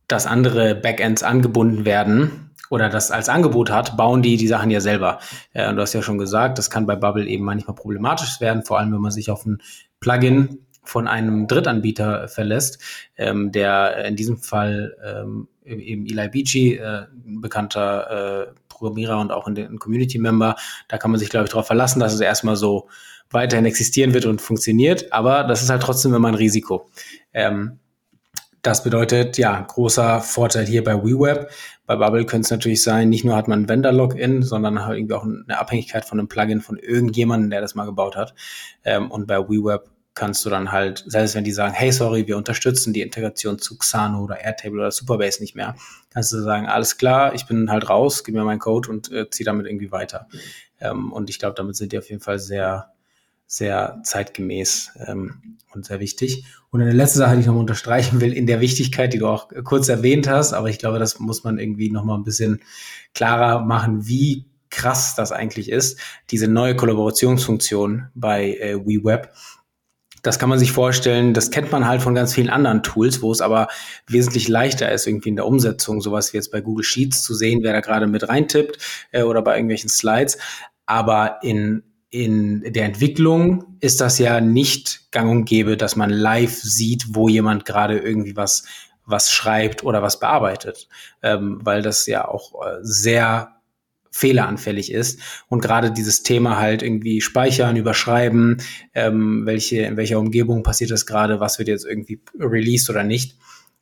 [0.07, 4.81] dass andere Backends angebunden werden oder das als Angebot hat, bauen die die Sachen ja
[4.81, 5.21] selber.
[5.53, 8.79] Äh, du hast ja schon gesagt, das kann bei Bubble eben manchmal problematisch werden, vor
[8.79, 9.63] allem wenn man sich auf ein
[10.01, 12.83] Plugin von einem Drittanbieter verlässt,
[13.17, 19.33] ähm, der in diesem Fall ähm, eben Eli Beachy, äh, ein bekannter äh, Programmierer und
[19.33, 20.57] auch in den Community-Member,
[20.89, 22.89] da kann man sich, glaube ich, darauf verlassen, dass es erstmal so
[23.31, 26.89] weiterhin existieren wird und funktioniert, aber das ist halt trotzdem immer ein Risiko.
[27.33, 27.79] Ähm,
[28.63, 31.49] das bedeutet, ja, großer Vorteil hier bei WeWeb.
[31.87, 35.15] Bei Bubble könnte es natürlich sein, nicht nur hat man ein Vendor-Login, sondern halt irgendwie
[35.15, 38.35] auch eine Abhängigkeit von einem Plugin von irgendjemandem, der das mal gebaut hat.
[38.85, 39.89] Ähm, und bei WeWeb
[40.19, 43.79] kannst du dann halt, selbst wenn die sagen, hey, sorry, wir unterstützen die Integration zu
[43.79, 45.77] Xano oder Airtable oder Superbase nicht mehr,
[46.11, 49.31] kannst du sagen, alles klar, ich bin halt raus, gib mir meinen Code und äh,
[49.31, 50.27] zieh damit irgendwie weiter.
[50.81, 52.93] Ähm, und ich glaube, damit sind die auf jeden Fall sehr,
[53.47, 56.45] sehr zeitgemäß ähm, und sehr wichtig.
[56.71, 59.49] Und eine letzte Sache, die ich noch unterstreichen will, in der Wichtigkeit, die du auch
[59.63, 62.61] kurz erwähnt hast, aber ich glaube, das muss man irgendwie noch mal ein bisschen
[63.15, 65.99] klarer machen, wie krass das eigentlich ist,
[66.31, 69.31] diese neue Kollaborationsfunktion bei äh, WeWeb.
[70.23, 73.31] Das kann man sich vorstellen, das kennt man halt von ganz vielen anderen Tools, wo
[73.31, 73.69] es aber
[74.07, 77.61] wesentlich leichter ist, irgendwie in der Umsetzung, sowas wie jetzt bei Google Sheets zu sehen,
[77.63, 78.79] wer da gerade mit reintippt
[79.13, 80.39] äh, oder bei irgendwelchen Slides.
[80.87, 86.55] Aber in in der Entwicklung ist das ja nicht gang und gäbe, dass man live
[86.55, 88.65] sieht, wo jemand gerade irgendwie was,
[89.05, 90.89] was schreibt oder was bearbeitet,
[91.23, 93.58] ähm, weil das ja auch äh, sehr
[94.11, 98.63] fehleranfällig ist und gerade dieses Thema halt irgendwie speichern, überschreiben,
[98.95, 103.37] ähm, welche in welcher Umgebung passiert das gerade, was wird jetzt irgendwie released oder nicht.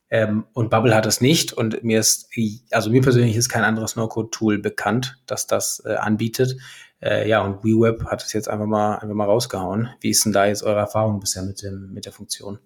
[0.09, 2.29] Ähm, und Bubble hat das nicht und mir ist,
[2.71, 6.57] also mir persönlich ist kein anderes No-Code-Tool bekannt, das das äh, anbietet.
[7.01, 9.89] Äh, ja, und WeWeb hat es jetzt einfach mal, einfach mal rausgehauen.
[9.99, 12.59] Wie ist denn da jetzt eure Erfahrung bisher mit, dem, mit der Funktion?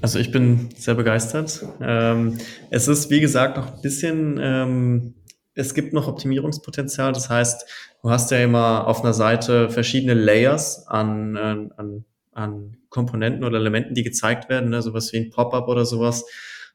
[0.00, 1.64] Also ich bin sehr begeistert.
[1.80, 2.38] Ähm,
[2.70, 5.14] es ist, wie gesagt, noch ein bisschen, ähm,
[5.54, 7.12] es gibt noch Optimierungspotenzial.
[7.12, 7.66] Das heißt,
[8.02, 13.94] du hast ja immer auf einer Seite verschiedene Layers an, an, an Komponenten oder Elementen,
[13.94, 14.82] die gezeigt werden, ne?
[14.82, 16.24] sowas wie ein Pop-up oder sowas.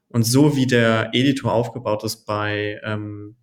[0.07, 3.35] Und so wie der Editor aufgebaut ist bei, ähm,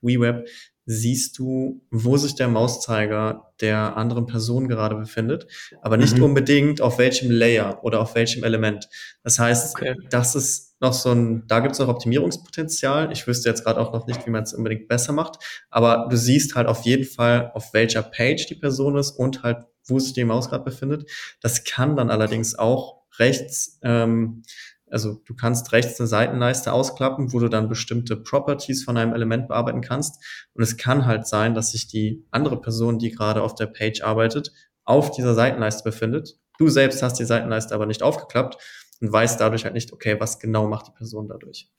[0.00, 0.46] WeWeb
[0.86, 5.48] siehst du, wo sich der Mauszeiger der anderen Person gerade befindet,
[5.82, 6.24] aber nicht mhm.
[6.24, 8.88] unbedingt auf welchem Layer oder auf welchem Element.
[9.24, 9.96] Das heißt, okay.
[10.10, 13.10] das ist noch so ein, da gibt es noch Optimierungspotenzial.
[13.10, 16.16] Ich wüsste jetzt gerade auch noch nicht, wie man es unbedingt besser macht, aber du
[16.16, 20.12] siehst halt auf jeden Fall, auf welcher Page die Person ist und halt, wo sich
[20.12, 21.10] die Maus gerade befindet.
[21.40, 24.42] Das kann dann allerdings auch rechts ähm,
[24.90, 29.48] also du kannst rechts eine Seitenleiste ausklappen, wo du dann bestimmte Properties von einem Element
[29.48, 30.22] bearbeiten kannst.
[30.54, 34.02] Und es kann halt sein, dass sich die andere Person, die gerade auf der Page
[34.02, 34.52] arbeitet,
[34.84, 36.38] auf dieser Seitenleiste befindet.
[36.58, 38.56] Du selbst hast die Seitenleiste aber nicht aufgeklappt
[39.00, 41.70] und weißt dadurch halt nicht, okay, was genau macht die Person dadurch.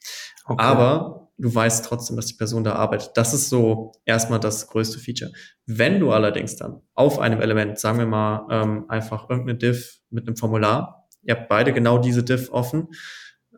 [0.45, 0.63] Okay.
[0.63, 3.11] Aber du weißt trotzdem, dass die Person da arbeitet.
[3.15, 5.31] Das ist so erstmal das größte Feature.
[5.65, 10.27] Wenn du allerdings dann auf einem Element, sagen wir mal, ähm, einfach irgendeine Div mit
[10.27, 12.89] einem Formular, ihr habt beide genau diese Div offen,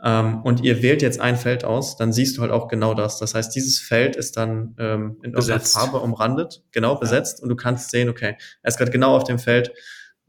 [0.02, 3.20] ähm, und ihr wählt jetzt ein Feld aus, dann siehst du halt auch genau das.
[3.20, 7.56] Das heißt, dieses Feld ist dann ähm, in irgendeiner Farbe umrandet, genau besetzt, und du
[7.56, 9.74] kannst sehen, okay, er ist gerade genau auf dem Feld.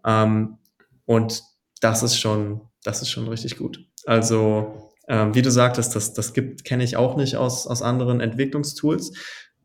[0.04, 0.58] Ähm,
[1.04, 1.42] und
[1.80, 3.78] das ist schon, das ist schon richtig gut.
[4.06, 8.20] Also, ähm, wie du sagtest, das, das gibt, kenne ich auch nicht aus, aus anderen
[8.20, 9.12] Entwicklungstools.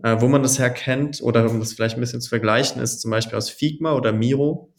[0.03, 3.11] Äh, wo man das herkennt, oder um das vielleicht ein bisschen zu vergleichen, ist zum
[3.11, 4.73] Beispiel aus Figma oder Miro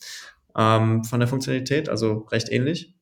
[0.57, 2.95] ähm, von der Funktionalität, also recht ähnlich.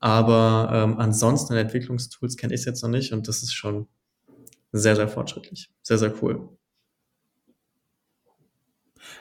[0.00, 3.88] Aber ähm, ansonsten Entwicklungstools kenne ich jetzt noch nicht und das ist schon
[4.72, 5.70] sehr, sehr fortschrittlich.
[5.82, 6.48] Sehr, sehr cool.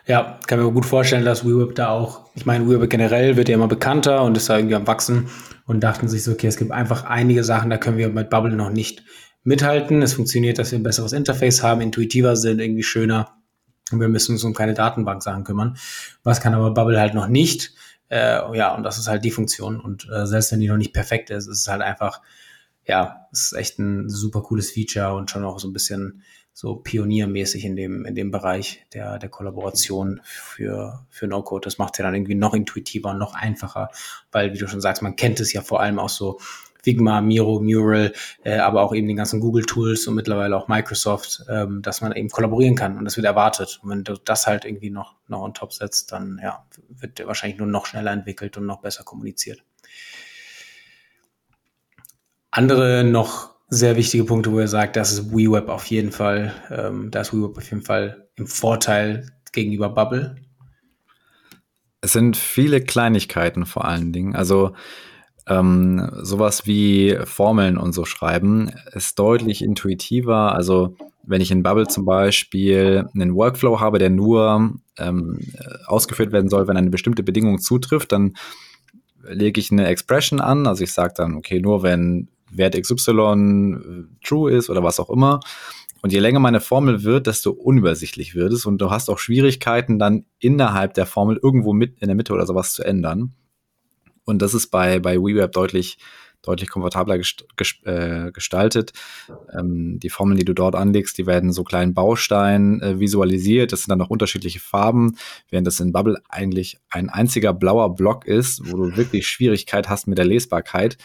[0.08, 3.56] Ja, kann mir gut vorstellen, dass WeWeb da auch, ich meine, WeWeb generell wird ja
[3.56, 5.30] immer bekannter und ist da irgendwie am Wachsen
[5.66, 8.56] und dachten sich so, okay, es gibt einfach einige Sachen, da können wir mit Bubble
[8.56, 9.04] noch nicht
[9.44, 10.02] mithalten.
[10.02, 13.41] Es funktioniert, dass wir ein besseres Interface haben, intuitiver sind, irgendwie schöner.
[13.92, 15.78] Und wir müssen uns um keine Datenbank-Sachen kümmern.
[16.24, 17.74] Was kann aber Bubble halt noch nicht?
[18.10, 19.80] Äh, ja, und das ist halt die Funktion.
[19.80, 22.22] Und äh, selbst wenn die noch nicht perfekt ist, ist es halt einfach,
[22.86, 26.24] ja, es ist echt ein super cooles Feature und schon auch so ein bisschen
[26.54, 31.64] so pioniermäßig in dem, in dem Bereich der, der Kollaboration für, für No-Code.
[31.64, 33.90] Das macht ja dann irgendwie noch intuitiver und noch einfacher,
[34.32, 36.40] weil, wie du schon sagst, man kennt es ja vor allem auch so
[36.84, 38.14] Figma, Miro, Mural,
[38.44, 42.30] äh, aber auch eben den ganzen Google-Tools und mittlerweile auch Microsoft, ähm, dass man eben
[42.30, 43.80] kollaborieren kann und das wird erwartet.
[43.84, 47.28] Und wenn du das halt irgendwie noch, noch on top setzt, dann ja, wird der
[47.28, 49.64] wahrscheinlich nur noch schneller entwickelt und noch besser kommuniziert.
[52.52, 57.10] Andere noch sehr wichtige Punkte, wo er sagt, das ist WeWeb auf jeden Fall, ähm,
[57.10, 60.36] da ist WeWeb auf jeden Fall im Vorteil gegenüber Bubble.
[62.02, 64.36] Es sind viele Kleinigkeiten vor allen Dingen.
[64.36, 64.74] Also
[65.48, 70.54] ähm, sowas wie Formeln und so schreiben ist deutlich intuitiver.
[70.54, 75.40] Also wenn ich in Bubble zum Beispiel einen Workflow habe, der nur ähm,
[75.86, 78.34] ausgeführt werden soll, wenn eine bestimmte Bedingung zutrifft, dann
[79.24, 80.68] lege ich eine Expression an.
[80.68, 85.10] Also ich sage dann, okay, nur wenn Wert XY äh, true ist oder was auch
[85.10, 85.40] immer.
[86.02, 88.66] Und je länger meine Formel wird, desto unübersichtlich wird es.
[88.66, 92.48] Und du hast auch Schwierigkeiten, dann innerhalb der Formel irgendwo mit in der Mitte oder
[92.48, 93.34] sowas zu ändern.
[94.26, 95.98] Und das ist bei, bei WeWeb deutlich,
[96.42, 97.46] deutlich komfortabler gest,
[97.84, 98.94] äh, gestaltet.
[99.54, 103.72] Ähm, die Formeln, die du dort anlegst, die werden so kleinen Bausteinen äh, visualisiert.
[103.72, 105.18] Das sind dann noch unterschiedliche Farben,
[105.50, 110.08] während das in Bubble eigentlich ein einziger blauer Block ist, wo du wirklich Schwierigkeit hast
[110.08, 110.98] mit der Lesbarkeit.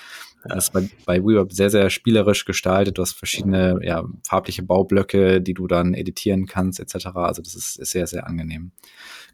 [0.48, 2.98] Das ist bei, bei WeWeb sehr, sehr spielerisch gestaltet.
[2.98, 7.06] Du hast verschiedene ja, farbliche Baublöcke, die du dann editieren kannst, etc.
[7.14, 8.72] Also das ist, ist sehr, sehr angenehm.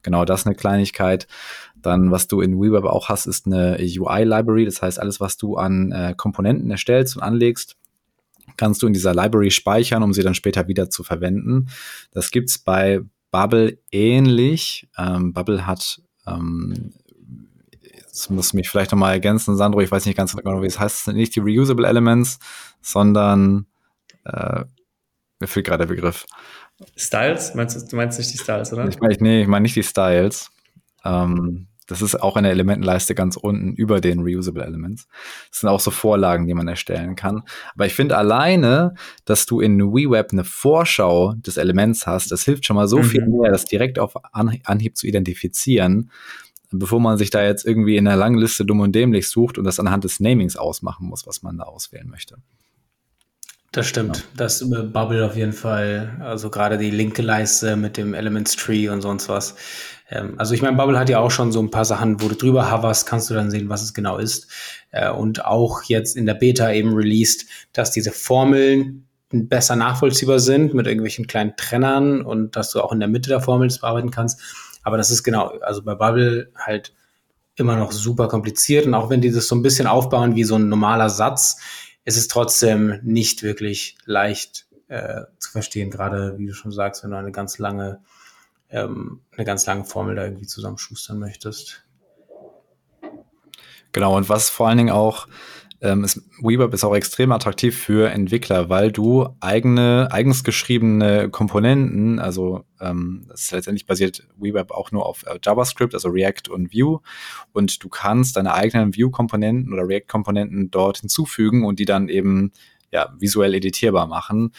[0.02, 1.26] Genau, das ist eine Kleinigkeit.
[1.76, 4.64] Dann, was du in WeWeb auch hast, ist eine UI-Library.
[4.64, 7.76] Das heißt, alles, was du an äh, Komponenten erstellst und anlegst,
[8.56, 11.68] kannst du in dieser Library speichern, um sie dann später wieder zu verwenden.
[12.10, 13.00] Das gibt's bei
[13.30, 14.88] Bubble ähnlich.
[14.98, 16.92] Ähm, Bubble hat ähm,
[18.12, 20.98] Jetzt muss mich vielleicht nochmal ergänzen, Sandro, ich weiß nicht ganz genau, wie es heißt.
[20.98, 22.38] Es sind nicht die Reusable Elements,
[22.82, 23.64] sondern
[24.24, 24.64] äh,
[25.40, 26.26] mir fehlt gerade der Begriff.
[26.96, 27.54] Styles?
[27.54, 28.88] Meinst du, du meinst nicht die Styles, oder?
[28.88, 30.50] Ich meine, nee, ich meine nicht die Styles.
[31.04, 35.08] Ähm, das ist auch eine Elementenleiste ganz unten über den Reusable Elements.
[35.50, 37.42] Das sind auch so Vorlagen, die man erstellen kann.
[37.74, 42.66] Aber ich finde alleine, dass du in WeWeb eine Vorschau des Elements hast, das hilft
[42.66, 43.04] schon mal so mhm.
[43.04, 46.10] viel mehr, das direkt auf Anhieb zu identifizieren,
[46.70, 49.64] bevor man sich da jetzt irgendwie in einer langen Liste dumm und dämlich sucht und
[49.64, 52.36] das anhand des Namings ausmachen muss, was man da auswählen möchte.
[53.72, 54.18] Das stimmt.
[54.18, 54.22] Ja.
[54.36, 56.18] Das äh, Bubble auf jeden Fall.
[56.20, 59.56] Also gerade die linke Leiste mit dem Elements Tree und sonst was.
[60.10, 62.34] Ähm, also ich meine, Bubble hat ja auch schon so ein paar Sachen, wo du
[62.34, 64.48] drüber hoverst, kannst du dann sehen, was es genau ist.
[64.90, 70.74] Äh, und auch jetzt in der Beta eben released, dass diese Formeln besser nachvollziehbar sind
[70.74, 74.10] mit irgendwelchen kleinen Trennern und dass du auch in der Mitte der Formel das bearbeiten
[74.10, 74.38] kannst.
[74.82, 76.92] Aber das ist genau, also bei Bubble halt
[77.56, 80.56] immer noch super kompliziert und auch wenn die das so ein bisschen aufbauen wie so
[80.56, 81.58] ein normaler Satz,
[82.04, 87.10] ist es trotzdem nicht wirklich leicht äh, zu verstehen, gerade wie du schon sagst, wenn
[87.10, 88.02] du eine ganz lange,
[88.70, 91.84] ähm, eine ganz lange Formel da irgendwie zusammenschustern möchtest.
[93.92, 95.28] Genau, und was vor allen Dingen auch
[95.82, 102.20] ähm, ist, WeWeb ist auch extrem attraktiv für Entwickler, weil du eigene, eigens geschriebene Komponenten,
[102.20, 107.00] also ähm, letztendlich basiert WeWeb auch nur auf äh, JavaScript, also React und Vue,
[107.52, 112.52] und du kannst deine eigenen Vue-Komponenten oder React-Komponenten dort hinzufügen und die dann eben
[112.92, 114.52] ja, visuell editierbar machen.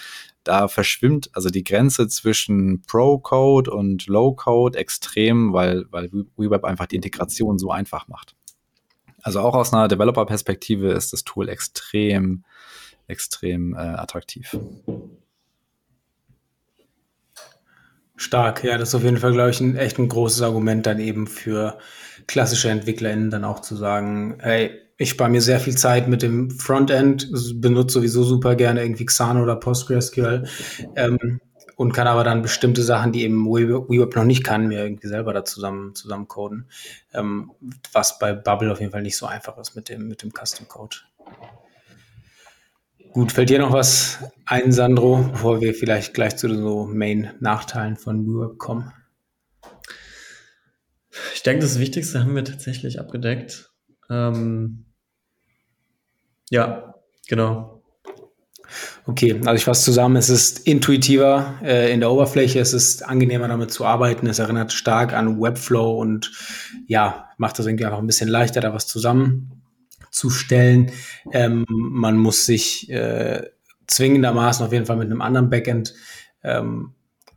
[0.43, 6.97] Da verschwimmt also die Grenze zwischen Pro-Code und Low-Code extrem, weil, weil WeWeb einfach die
[6.97, 8.35] Integration so einfach macht.
[9.23, 12.43] Also auch aus einer Developer-Perspektive ist das Tool extrem,
[13.07, 14.55] extrem äh, attraktiv.
[18.15, 20.99] Stark, ja, das ist auf jeden Fall, glaube ich, ein echt ein großes Argument dann
[20.99, 21.79] eben für
[22.27, 26.51] klassische EntwicklerInnen dann auch zu sagen, hey, ich spare mir sehr viel Zeit mit dem
[26.51, 30.45] Frontend, benutze sowieso super gerne irgendwie Xano oder PostgreSQL
[30.95, 31.41] ähm,
[31.83, 35.33] und kann aber dann bestimmte Sachen, die eben WeWeb noch nicht kann, mir irgendwie selber
[35.33, 36.69] da zusammen, zusammen coden,
[37.13, 37.51] ähm,
[37.91, 40.69] was bei Bubble auf jeden Fall nicht so einfach ist mit dem, mit dem Custom
[40.69, 40.95] Code.
[43.11, 48.25] Gut, fällt dir noch was ein, Sandro, bevor wir vielleicht gleich zu so Main-Nachteilen von
[48.25, 48.93] WeWeb kommen?
[51.35, 53.71] Ich denke, das Wichtigste haben wir tatsächlich abgedeckt.
[54.09, 54.85] Ähm,
[56.49, 56.95] ja,
[57.27, 57.72] genau.
[59.05, 63.49] Okay, also ich fasse zusammen, es ist intuitiver äh, in der Oberfläche, es ist angenehmer
[63.49, 66.31] damit zu arbeiten, es erinnert stark an Webflow und
[66.87, 69.61] ja, macht das irgendwie einfach ein bisschen leichter, da was zusammen
[70.09, 70.91] zu stellen.
[71.33, 73.43] Ähm, man muss sich äh,
[73.87, 75.93] zwingendermaßen auf jeden Fall mit einem anderen Backend
[76.41, 76.93] ähm,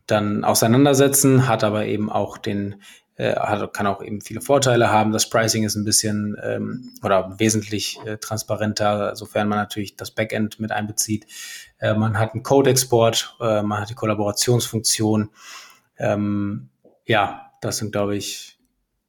[0.07, 2.77] dann auseinandersetzen, hat aber eben auch den,
[3.25, 5.13] hat, kann auch eben viele Vorteile haben.
[5.13, 10.61] Das Pricing ist ein bisschen ähm, oder wesentlich äh, transparenter, sofern man natürlich das Backend
[10.61, 11.27] mit einbezieht.
[11.79, 15.31] Äh, man hat einen Code-Export, äh, man hat die Kollaborationsfunktion.
[15.99, 16.69] Ähm,
[17.07, 18.59] ja, das sind, glaube ich,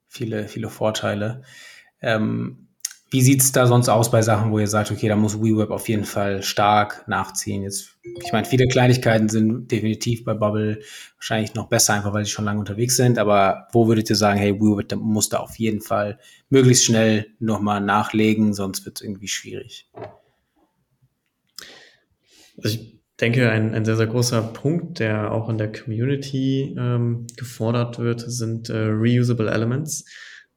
[0.08, 1.44] viele, viele Vorteile.
[2.02, 2.67] Ähm,
[3.10, 5.88] wie sieht's da sonst aus bei Sachen, wo ihr sagt, okay, da muss WeWeb auf
[5.88, 7.64] jeden Fall stark nachziehen?
[7.64, 10.82] Jetzt, ich meine, viele Kleinigkeiten sind definitiv bei Bubble
[11.16, 13.18] wahrscheinlich noch besser, einfach weil sie schon lange unterwegs sind.
[13.18, 17.80] Aber wo würdet ihr sagen, hey, WeWeb muss da auf jeden Fall möglichst schnell nochmal
[17.80, 19.90] nachlegen, sonst wird es irgendwie schwierig?
[22.62, 27.26] Also ich denke, ein, ein sehr, sehr großer Punkt, der auch in der Community ähm,
[27.38, 30.06] gefordert wird, sind äh, reusable Elements.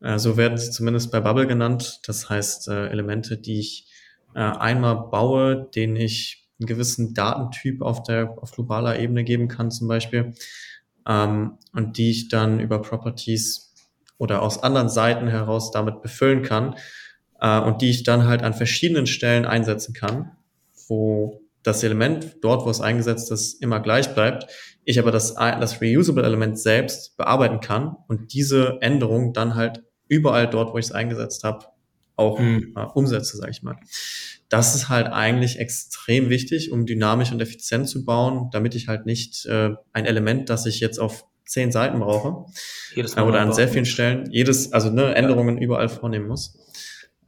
[0.01, 2.01] Äh, so werden sie zumindest bei Bubble genannt.
[2.07, 3.87] Das heißt, äh, Elemente, die ich
[4.35, 9.71] äh, einmal baue, denen ich einen gewissen Datentyp auf der auf globaler Ebene geben kann,
[9.71, 10.35] zum Beispiel,
[11.07, 13.75] ähm, und die ich dann über Properties
[14.19, 16.75] oder aus anderen Seiten heraus damit befüllen kann
[17.41, 20.33] und die ich dann halt an verschiedenen Stellen einsetzen kann,
[20.89, 24.47] wo das Element dort, wo es eingesetzt ist, immer gleich bleibt.
[24.85, 30.51] Ich aber das, das reusable Element selbst bearbeiten kann und diese Änderung dann halt überall
[30.51, 31.67] dort, wo ich es eingesetzt habe,
[32.17, 32.75] auch mhm.
[32.77, 33.77] äh, umsetze, sage ich mal.
[34.51, 39.07] Das ist halt eigentlich extrem wichtig, um dynamisch und effizient zu bauen, damit ich halt
[39.07, 42.47] nicht äh, ein Element, das ich jetzt auf zehn Seiten brauche
[42.95, 45.65] äh, oder an sehr vielen Stellen jedes, also ne, Änderungen ja.
[45.65, 46.59] überall vornehmen muss.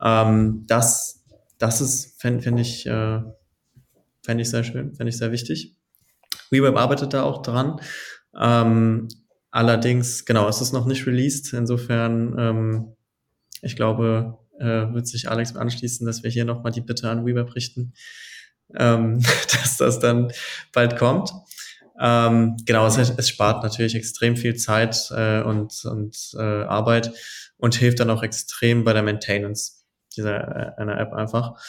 [0.02, 1.24] Ähm, das,
[1.58, 3.20] das ist, fände fänd ich, äh,
[4.24, 5.76] fände ich sehr schön, fände ich sehr wichtig.
[6.50, 7.80] WeWeb arbeitet da auch dran.
[8.38, 9.08] Ähm,
[9.52, 11.52] Allerdings, genau, es ist noch nicht released.
[11.52, 12.96] Insofern, ähm,
[13.60, 17.54] ich glaube, äh, wird sich Alex anschließen, dass wir hier nochmal die Bitte an WeWeb
[17.54, 17.92] richten,
[18.74, 19.22] ähm,
[19.52, 20.32] dass das dann
[20.72, 21.32] bald kommt.
[22.00, 27.12] Ähm, genau, es, es, spart natürlich extrem viel Zeit äh, und, und äh, Arbeit
[27.58, 29.84] und hilft dann auch extrem bei der Maintenance
[30.16, 31.60] dieser äh, einer App einfach.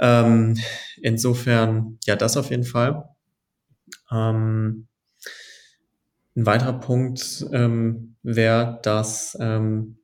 [0.00, 0.58] Ähm,
[1.00, 3.08] insofern, ja, das auf jeden Fall.
[4.10, 4.88] Ähm,
[6.36, 9.98] ein weiterer Punkt ähm, wäre, dass ähm,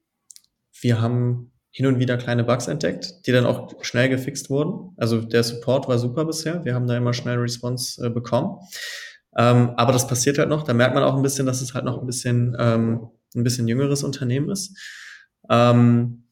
[0.81, 4.95] wir haben hin und wieder kleine Bugs entdeckt, die dann auch schnell gefixt wurden.
[4.97, 6.65] Also der Support war super bisher.
[6.65, 8.59] Wir haben da immer schnell Response äh, bekommen.
[9.37, 10.65] Ähm, aber das passiert halt noch.
[10.65, 13.69] Da merkt man auch ein bisschen, dass es halt noch ein bisschen ähm, ein bisschen
[13.69, 14.77] jüngeres Unternehmen ist.
[15.49, 16.25] Ähm,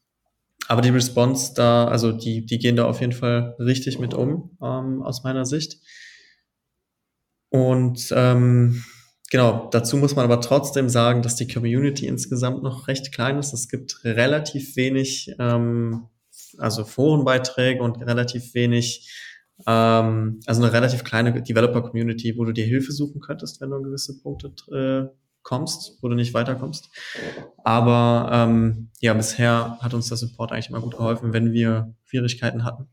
[0.69, 4.57] aber die Response da, also die, die gehen da auf jeden Fall richtig mit um,
[4.61, 5.79] ähm, aus meiner Sicht.
[7.51, 8.85] Und ähm,
[9.31, 13.53] Genau, dazu muss man aber trotzdem sagen, dass die Community insgesamt noch recht klein ist.
[13.53, 16.07] Es gibt relativ wenig, ähm,
[16.59, 19.13] also Forenbeiträge und relativ wenig,
[19.67, 23.83] ähm, also eine relativ kleine Developer-Community, wo du dir Hilfe suchen könntest, wenn du an
[23.83, 25.13] gewisse Punkte äh,
[25.43, 26.89] kommst, wo du nicht weiterkommst.
[27.65, 32.65] Aber ähm, ja, bisher hat uns der Support eigentlich immer gut geholfen, wenn wir Schwierigkeiten
[32.65, 32.89] hatten.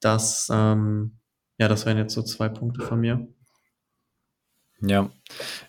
[0.00, 1.18] Das, ähm,
[1.58, 3.28] ja, das wären jetzt so zwei Punkte von mir.
[4.84, 5.10] Ja.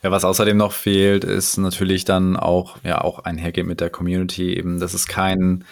[0.02, 4.58] ja, was außerdem noch fehlt, ist natürlich dann auch, ja, auch einhergeht mit der Community
[4.58, 5.66] eben, dass es keinen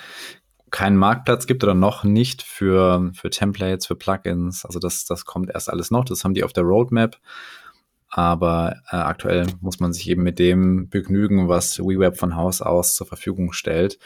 [0.70, 4.66] keinen Marktplatz gibt oder noch nicht für, für Templates, für Plugins.
[4.66, 6.06] Also das, das kommt erst alles noch.
[6.06, 7.18] Das haben die auf der Roadmap.
[8.08, 12.96] Aber äh, aktuell muss man sich eben mit dem begnügen, was WeWeb von Haus aus
[12.96, 14.00] zur Verfügung stellt.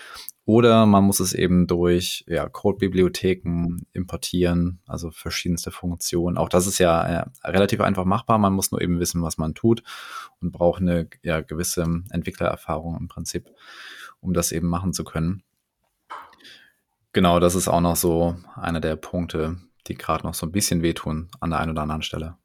[0.46, 6.38] Oder man muss es eben durch ja, Code-Bibliotheken importieren, also verschiedenste Funktionen.
[6.38, 8.38] Auch das ist ja äh, relativ einfach machbar.
[8.38, 9.82] Man muss nur eben wissen, was man tut
[10.42, 11.82] und braucht eine ja, gewisse
[12.12, 13.50] Entwicklererfahrung im Prinzip,
[14.22, 15.42] um das eben machen zu können.
[17.12, 20.84] Genau, das ist auch noch so einer der Punkte, die gerade noch so ein bisschen
[20.84, 22.38] wehtun an der einen oder anderen Stelle.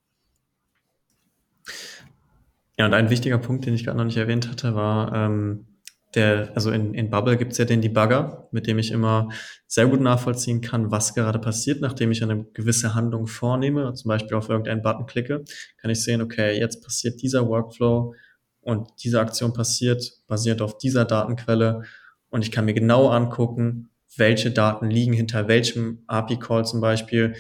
[2.79, 5.67] Ja, und ein wichtiger Punkt, den ich gerade noch nicht erwähnt hatte, war, ähm,
[6.15, 9.29] der, also in, in Bubble gibt es ja den Debugger, mit dem ich immer
[9.67, 14.37] sehr gut nachvollziehen kann, was gerade passiert, nachdem ich eine gewisse Handlung vornehme, zum Beispiel
[14.37, 15.45] auf irgendeinen Button klicke,
[15.81, 18.15] kann ich sehen, okay, jetzt passiert dieser Workflow
[18.61, 21.83] und diese Aktion passiert, basiert auf dieser Datenquelle
[22.31, 27.37] und ich kann mir genau angucken, welche Daten liegen hinter welchem API-Call zum Beispiel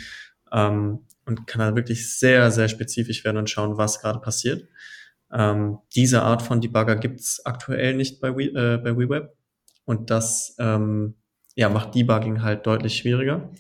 [0.52, 4.68] ähm, und kann da wirklich sehr, sehr spezifisch werden und schauen, was gerade passiert.
[5.32, 9.32] Ähm, diese Art von Debugger gibt's aktuell nicht bei, We, äh, bei WeWeb.
[9.84, 11.14] Und das ähm,
[11.54, 13.50] ja, macht Debugging halt deutlich schwieriger.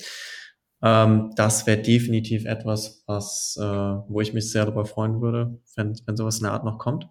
[0.82, 6.00] Ähm, das wäre definitiv etwas, was, äh, wo ich mich sehr darüber freuen würde, wenn,
[6.06, 7.08] wenn sowas in der Art noch kommt.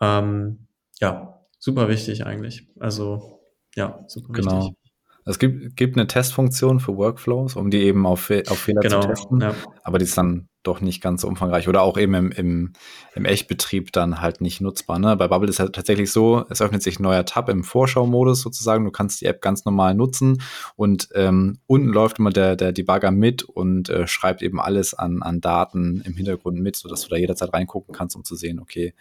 [0.00, 0.68] Ähm,
[1.00, 2.68] ja, super wichtig eigentlich.
[2.78, 3.40] Also
[3.74, 4.66] ja, super genau.
[4.66, 4.81] wichtig.
[5.24, 9.08] Es gibt, gibt eine Testfunktion für Workflows, um die eben auf, auf Fehler genau, zu
[9.08, 9.40] testen.
[9.40, 9.54] Ja.
[9.84, 12.72] Aber die ist dann doch nicht ganz so umfangreich oder auch eben im, im,
[13.14, 14.98] im Echtbetrieb dann halt nicht nutzbar.
[14.98, 15.16] Ne?
[15.16, 18.42] Bei Bubble ist es halt tatsächlich so, es öffnet sich ein neuer Tab im Vorschau-Modus
[18.42, 18.84] sozusagen.
[18.84, 20.42] Du kannst die App ganz normal nutzen
[20.76, 25.22] und ähm, unten läuft immer der, der Debugger mit und äh, schreibt eben alles an,
[25.22, 28.94] an Daten im Hintergrund mit, sodass du da jederzeit reingucken kannst, um zu sehen, okay,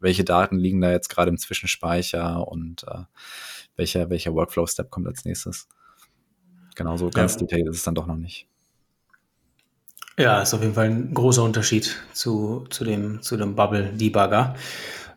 [0.00, 3.04] welche Daten liegen da jetzt gerade im Zwischenspeicher und äh,
[3.76, 5.68] welcher, welcher Workflow-Step kommt als nächstes.
[6.74, 7.40] Genauso ganz ja.
[7.40, 8.46] detailliert ist es dann doch noch nicht.
[10.18, 14.54] Ja, ist auf jeden Fall ein großer Unterschied zu, zu dem, zu dem Bubble Debugger.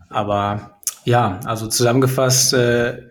[0.10, 3.10] Aber ja, also zusammengefasst, äh,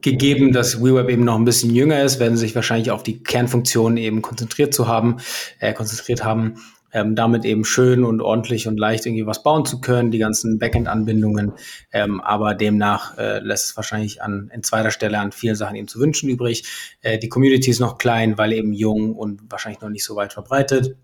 [0.00, 3.22] gegeben, dass WeWeb eben noch ein bisschen jünger ist, werden sie sich wahrscheinlich auf die
[3.22, 5.18] Kernfunktionen eben konzentriert zu haben,
[5.60, 6.56] äh, konzentriert haben,
[6.92, 10.58] ähm, damit eben schön und ordentlich und leicht irgendwie was bauen zu können, die ganzen
[10.58, 11.52] Backend-Anbindungen.
[11.92, 15.88] Ähm, aber demnach äh, lässt es wahrscheinlich an in zweiter Stelle an vielen Sachen eben
[15.88, 16.64] zu wünschen übrig.
[17.00, 20.32] Äh, die Community ist noch klein, weil eben jung und wahrscheinlich noch nicht so weit
[20.32, 20.96] verbreitet.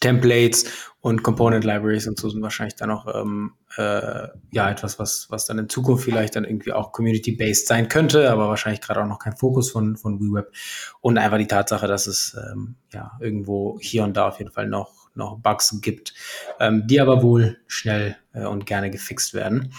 [0.00, 0.66] Templates
[1.00, 5.46] und Component Libraries und so sind wahrscheinlich dann noch ähm, äh, ja etwas, was, was
[5.46, 9.18] dann in Zukunft vielleicht dann irgendwie auch community-based sein könnte, aber wahrscheinlich gerade auch noch
[9.18, 10.52] kein Fokus von, von WeWeb.
[11.00, 14.68] Und einfach die Tatsache, dass es ähm, ja irgendwo hier und da auf jeden Fall
[14.68, 16.14] noch noch Bugs gibt,
[16.60, 19.72] ähm, die aber wohl schnell äh, und gerne gefixt werden.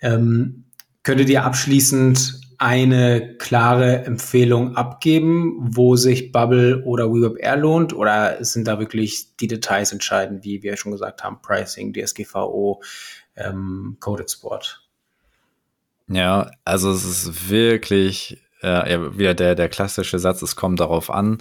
[0.00, 0.64] Ähm,
[1.02, 7.92] könntet ihr abschließend eine klare Empfehlung abgeben, wo sich Bubble oder WeWebR lohnt?
[7.94, 12.82] Oder sind da wirklich die Details entscheidend, wie wir schon gesagt haben, Pricing, DSGVO,
[13.36, 14.82] ähm, Code Export?
[16.08, 21.10] Ja, also es ist wirklich äh, ja, wieder der, der klassische Satz, es kommt darauf
[21.10, 21.38] an,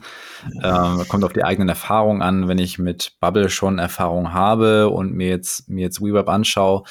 [0.61, 2.47] äh, kommt auf die eigenen Erfahrungen an.
[2.47, 6.83] Wenn ich mit Bubble schon Erfahrung habe und mir jetzt, mir jetzt WeWeb anschaue,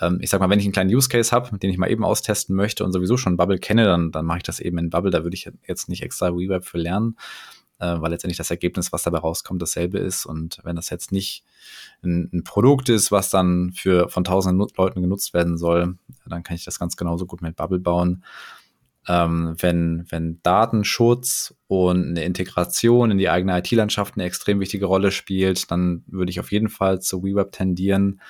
[0.00, 2.04] ähm, ich sag mal, wenn ich einen kleinen Use Case habe, den ich mal eben
[2.04, 5.10] austesten möchte und sowieso schon Bubble kenne, dann, dann mache ich das eben in Bubble.
[5.10, 7.16] Da würde ich jetzt nicht extra WeWeb für lernen,
[7.80, 10.26] äh, weil letztendlich das Ergebnis, was dabei rauskommt, dasselbe ist.
[10.26, 11.44] Und wenn das jetzt nicht
[12.02, 15.96] ein, ein Produkt ist, was dann für von tausenden Leuten genutzt werden soll,
[16.26, 18.24] dann kann ich das ganz genauso gut mit Bubble bauen
[19.08, 25.10] ähm, wenn, wenn Datenschutz und eine Integration in die eigene IT-Landschaft eine extrem wichtige Rolle
[25.10, 28.20] spielt, dann würde ich auf jeden Fall zu WeWeb tendieren,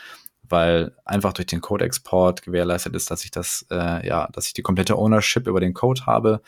[0.42, 4.62] weil einfach durch den Code-Export gewährleistet ist, dass ich das, äh, ja, dass ich die
[4.62, 6.42] komplette Ownership über den Code habe,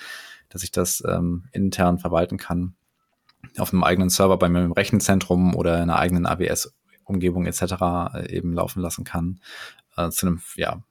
[0.49, 2.75] dass ich das ähm, intern verwalten kann
[3.59, 7.63] auf einem eigenen Server bei mir im Rechenzentrum oder in einer eigenen AWS-Umgebung etc.
[8.15, 9.41] Äh, eben laufen lassen kann.
[9.97, 10.83] Äh, zu einem ja,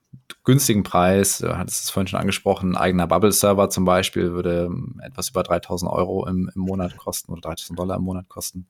[0.44, 5.02] günstigen Preis, du hattest es vorhin schon angesprochen, ein eigener Bubble-Server zum Beispiel würde ähm,
[5.04, 8.68] etwas über 3000 Euro im, im Monat kosten oder 3000 Dollar im Monat kosten.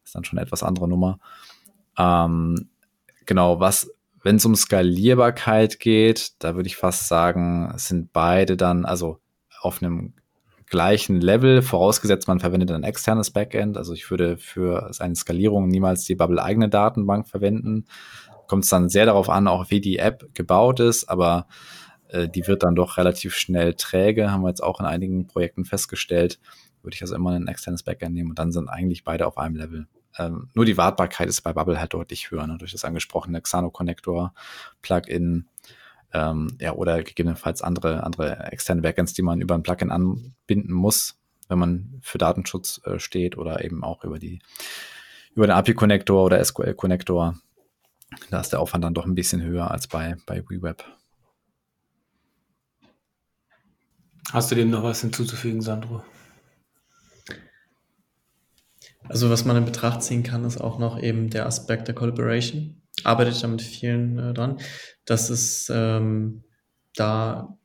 [0.00, 1.18] Das ist dann schon eine etwas andere Nummer.
[1.98, 2.70] Ähm,
[3.26, 3.90] genau, was,
[4.22, 9.18] wenn es um Skalierbarkeit geht, da würde ich fast sagen, sind beide dann, also
[9.60, 10.14] auf einem
[10.72, 13.76] gleichen Level, vorausgesetzt man verwendet ein externes Backend.
[13.76, 17.84] Also ich würde für seine Skalierung niemals die Bubble eigene Datenbank verwenden,
[18.46, 21.46] kommt es dann sehr darauf an, auch wie die App gebaut ist, aber
[22.08, 25.64] äh, die wird dann doch relativ schnell träge, haben wir jetzt auch in einigen Projekten
[25.64, 26.38] festgestellt.
[26.82, 29.56] Würde ich also immer ein externes Backend nehmen und dann sind eigentlich beide auf einem
[29.56, 29.86] Level.
[30.18, 32.58] Ähm, nur die Wartbarkeit ist bei Bubble halt deutlich höher, ne?
[32.58, 34.34] durch das angesprochene Xano-Connector,
[34.82, 35.48] Plugin,
[36.12, 41.18] ähm, ja, oder gegebenenfalls andere, andere externe Backends, die man über ein Plugin anbinden muss,
[41.48, 44.40] wenn man für Datenschutz äh, steht oder eben auch über die
[45.34, 47.38] über den API-Connector oder SQL-Connector.
[48.30, 50.84] Da ist der Aufwand dann doch ein bisschen höher als bei, bei WeWeb.
[54.32, 56.02] Hast du dem noch was hinzuzufügen, Sandro?
[59.08, 62.80] Also was man in Betracht ziehen kann, ist auch noch eben der Aspekt der Collaboration.
[63.04, 64.58] Arbeite ich da mit vielen äh, dran.
[65.04, 66.44] Das ist ähm,
[66.94, 67.58] da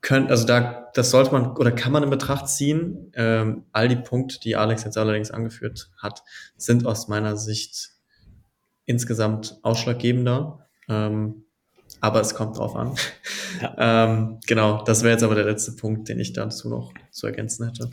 [0.00, 3.12] können, also da, das sollte man oder kann man in Betracht ziehen.
[3.14, 6.22] Ähm, all die Punkte, die Alex jetzt allerdings angeführt hat,
[6.56, 7.90] sind aus meiner Sicht
[8.88, 10.66] insgesamt ausschlaggebender.
[10.88, 11.44] Ähm,
[12.00, 12.94] aber es kommt drauf an.
[13.62, 13.74] Ja.
[13.78, 17.66] ähm, genau, das wäre jetzt aber der letzte Punkt, den ich dazu noch zu ergänzen
[17.66, 17.90] hätte.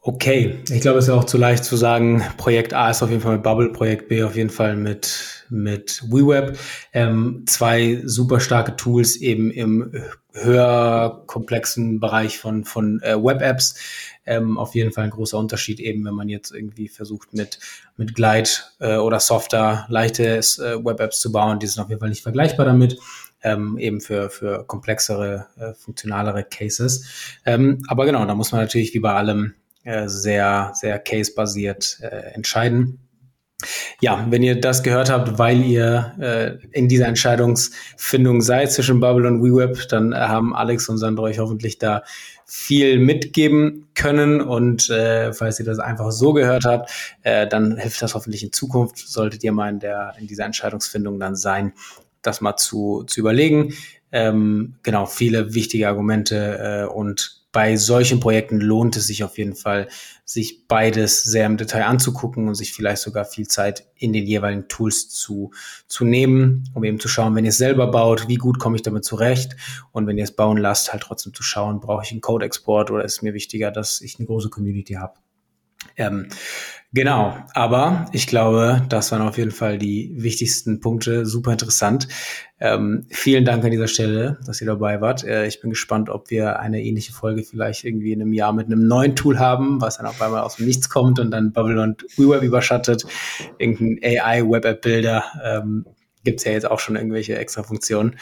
[0.00, 3.20] Okay, ich glaube, es ist auch zu leicht zu sagen, Projekt A ist auf jeden
[3.20, 6.58] Fall mit Bubble, Projekt B auf jeden Fall mit, mit WeWeb.
[6.92, 9.94] Ähm, zwei super starke Tools eben im
[10.32, 13.76] höher komplexen Bereich von, von äh, Web-Apps.
[14.26, 17.58] Ähm, auf jeden Fall ein großer Unterschied eben, wenn man jetzt irgendwie versucht mit,
[17.96, 18.48] mit Glide
[18.80, 21.58] äh, oder softer, leichtes äh, Web-Apps zu bauen.
[21.58, 22.98] Die sind auf jeden Fall nicht vergleichbar damit.
[23.42, 27.04] Ähm, eben für, für komplexere, äh, funktionalere Cases.
[27.44, 29.52] Ähm, aber genau, da muss man natürlich wie bei allem
[29.84, 33.00] äh, sehr, sehr case-basiert äh, entscheiden.
[34.00, 39.26] Ja, wenn ihr das gehört habt, weil ihr äh, in dieser Entscheidungsfindung seid zwischen Bubble
[39.28, 42.02] und WeWeb, dann haben Alex und Sandra euch hoffentlich da
[42.46, 44.40] viel mitgeben können.
[44.40, 46.90] Und äh, falls ihr das einfach so gehört habt,
[47.22, 48.98] äh, dann hilft das hoffentlich in Zukunft.
[48.98, 51.72] Solltet ihr mal in, der, in dieser Entscheidungsfindung dann sein,
[52.22, 53.74] das mal zu, zu überlegen.
[54.12, 59.54] Ähm, genau, viele wichtige Argumente äh, und bei solchen Projekten lohnt es sich auf jeden
[59.54, 59.86] Fall,
[60.24, 64.66] sich beides sehr im Detail anzugucken und sich vielleicht sogar viel Zeit in den jeweiligen
[64.66, 65.52] Tools zu,
[65.86, 68.82] zu nehmen, um eben zu schauen, wenn ihr es selber baut, wie gut komme ich
[68.82, 69.54] damit zurecht
[69.92, 73.04] und wenn ihr es bauen lasst, halt trotzdem zu schauen, brauche ich einen Code-Export oder
[73.04, 75.23] ist mir wichtiger, dass ich eine große Community habe.
[75.96, 76.28] Ähm,
[76.92, 81.26] genau, aber ich glaube, das waren auf jeden Fall die wichtigsten Punkte.
[81.26, 82.08] Super interessant.
[82.60, 85.24] Ähm, vielen Dank an dieser Stelle, dass ihr dabei wart.
[85.24, 88.66] Äh, ich bin gespannt, ob wir eine ähnliche Folge vielleicht irgendwie in einem Jahr mit
[88.66, 91.80] einem neuen Tool haben, was dann auf einmal aus dem Nichts kommt und dann Bubble
[91.82, 93.04] und WeWeb überschattet.
[93.58, 95.24] Irgendein AI-Web-App-Bilder.
[95.44, 95.86] Ähm,
[96.24, 98.16] Gibt es ja jetzt auch schon irgendwelche extra Funktionen.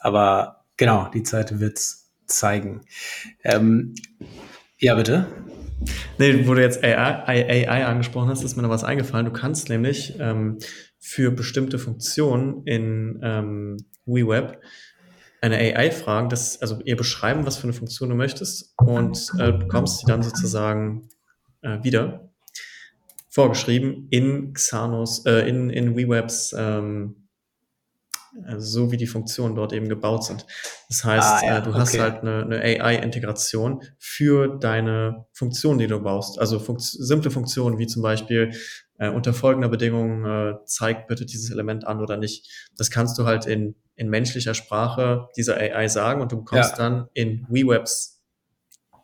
[0.00, 2.82] Aber genau, die Zeit wird's zeigen.
[3.44, 3.94] Ähm,
[4.78, 5.26] ja, bitte.
[6.18, 9.26] Nee, wo du jetzt AI, AI angesprochen hast, ist mir noch was eingefallen.
[9.26, 10.58] Du kannst nämlich ähm,
[10.98, 14.58] für bestimmte Funktionen in ähm, WeWeb
[15.42, 19.52] eine AI fragen, dass, also ihr beschreiben, was für eine Funktion du möchtest und äh,
[19.52, 21.08] bekommst sie dann sozusagen
[21.60, 22.30] äh, wieder
[23.28, 27.25] vorgeschrieben in Xanos, äh, in, in WeWebs ähm,
[28.58, 30.46] so wie die Funktionen dort eben gebaut sind.
[30.88, 31.78] Das heißt, ah, ja, äh, du okay.
[31.78, 36.38] hast halt eine, eine AI-Integration für deine Funktion, die du baust.
[36.38, 38.52] Also funkt simple Funktionen wie zum Beispiel
[38.98, 42.50] äh, unter folgender Bedingung äh, zeigt bitte dieses Element an oder nicht.
[42.76, 46.76] Das kannst du halt in, in menschlicher Sprache dieser AI sagen und du bekommst ja.
[46.76, 48.22] dann in WeWebs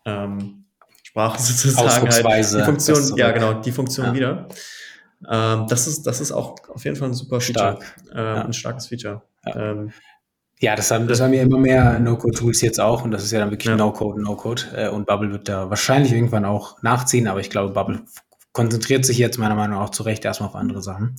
[0.05, 0.65] ähm,
[1.03, 4.15] Sprache sozusagen halt die Funktion, ja genau, die Funktion ja.
[4.15, 4.49] wieder.
[5.31, 7.85] Ähm, das, ist, das ist auch auf jeden Fall ein super Stark.
[7.85, 8.45] Feature, ähm, ja.
[8.45, 9.23] ein starkes Feature.
[9.47, 9.57] Ja.
[9.57, 9.93] Ähm,
[10.61, 13.41] ja, das haben, das haben ja immer mehr No-Code-Tools jetzt auch und das ist ja
[13.41, 13.77] dann wirklich ja.
[13.77, 14.63] No-Code, No-Code.
[14.77, 18.03] Äh, und Bubble wird da wahrscheinlich irgendwann auch nachziehen, aber ich glaube, Bubble
[18.53, 21.17] konzentriert sich jetzt meiner Meinung nach auch zu Recht erstmal auf andere Sachen.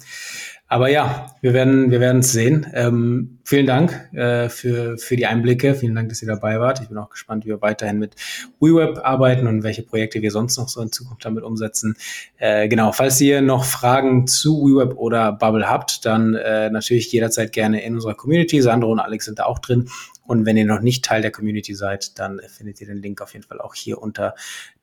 [0.74, 2.66] Aber ja, wir werden wir werden es sehen.
[2.74, 5.76] Ähm, vielen Dank äh, für, für die Einblicke.
[5.76, 6.82] Vielen Dank, dass ihr dabei wart.
[6.82, 8.16] Ich bin auch gespannt, wie wir weiterhin mit
[8.60, 11.96] WeWeb arbeiten und welche Projekte wir sonst noch so in Zukunft damit umsetzen.
[12.38, 17.52] Äh, genau, falls ihr noch Fragen zu WeWeb oder Bubble habt, dann äh, natürlich jederzeit
[17.52, 18.60] gerne in unserer Community.
[18.60, 19.90] Sandro und Alex sind da auch drin.
[20.26, 23.34] Und wenn ihr noch nicht Teil der Community seid, dann findet ihr den Link auf
[23.34, 24.34] jeden Fall auch hier unter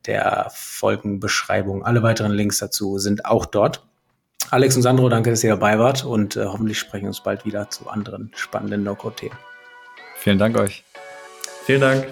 [0.06, 1.84] der Folgenbeschreibung.
[1.84, 3.89] Alle weiteren Links dazu sind auch dort.
[4.50, 7.44] Alex und Sandro, danke, dass ihr dabei wart und äh, hoffentlich sprechen wir uns bald
[7.44, 9.36] wieder zu anderen spannenden No-Code-Themen.
[10.16, 10.82] Vielen Dank euch.
[11.64, 12.06] Vielen Dank.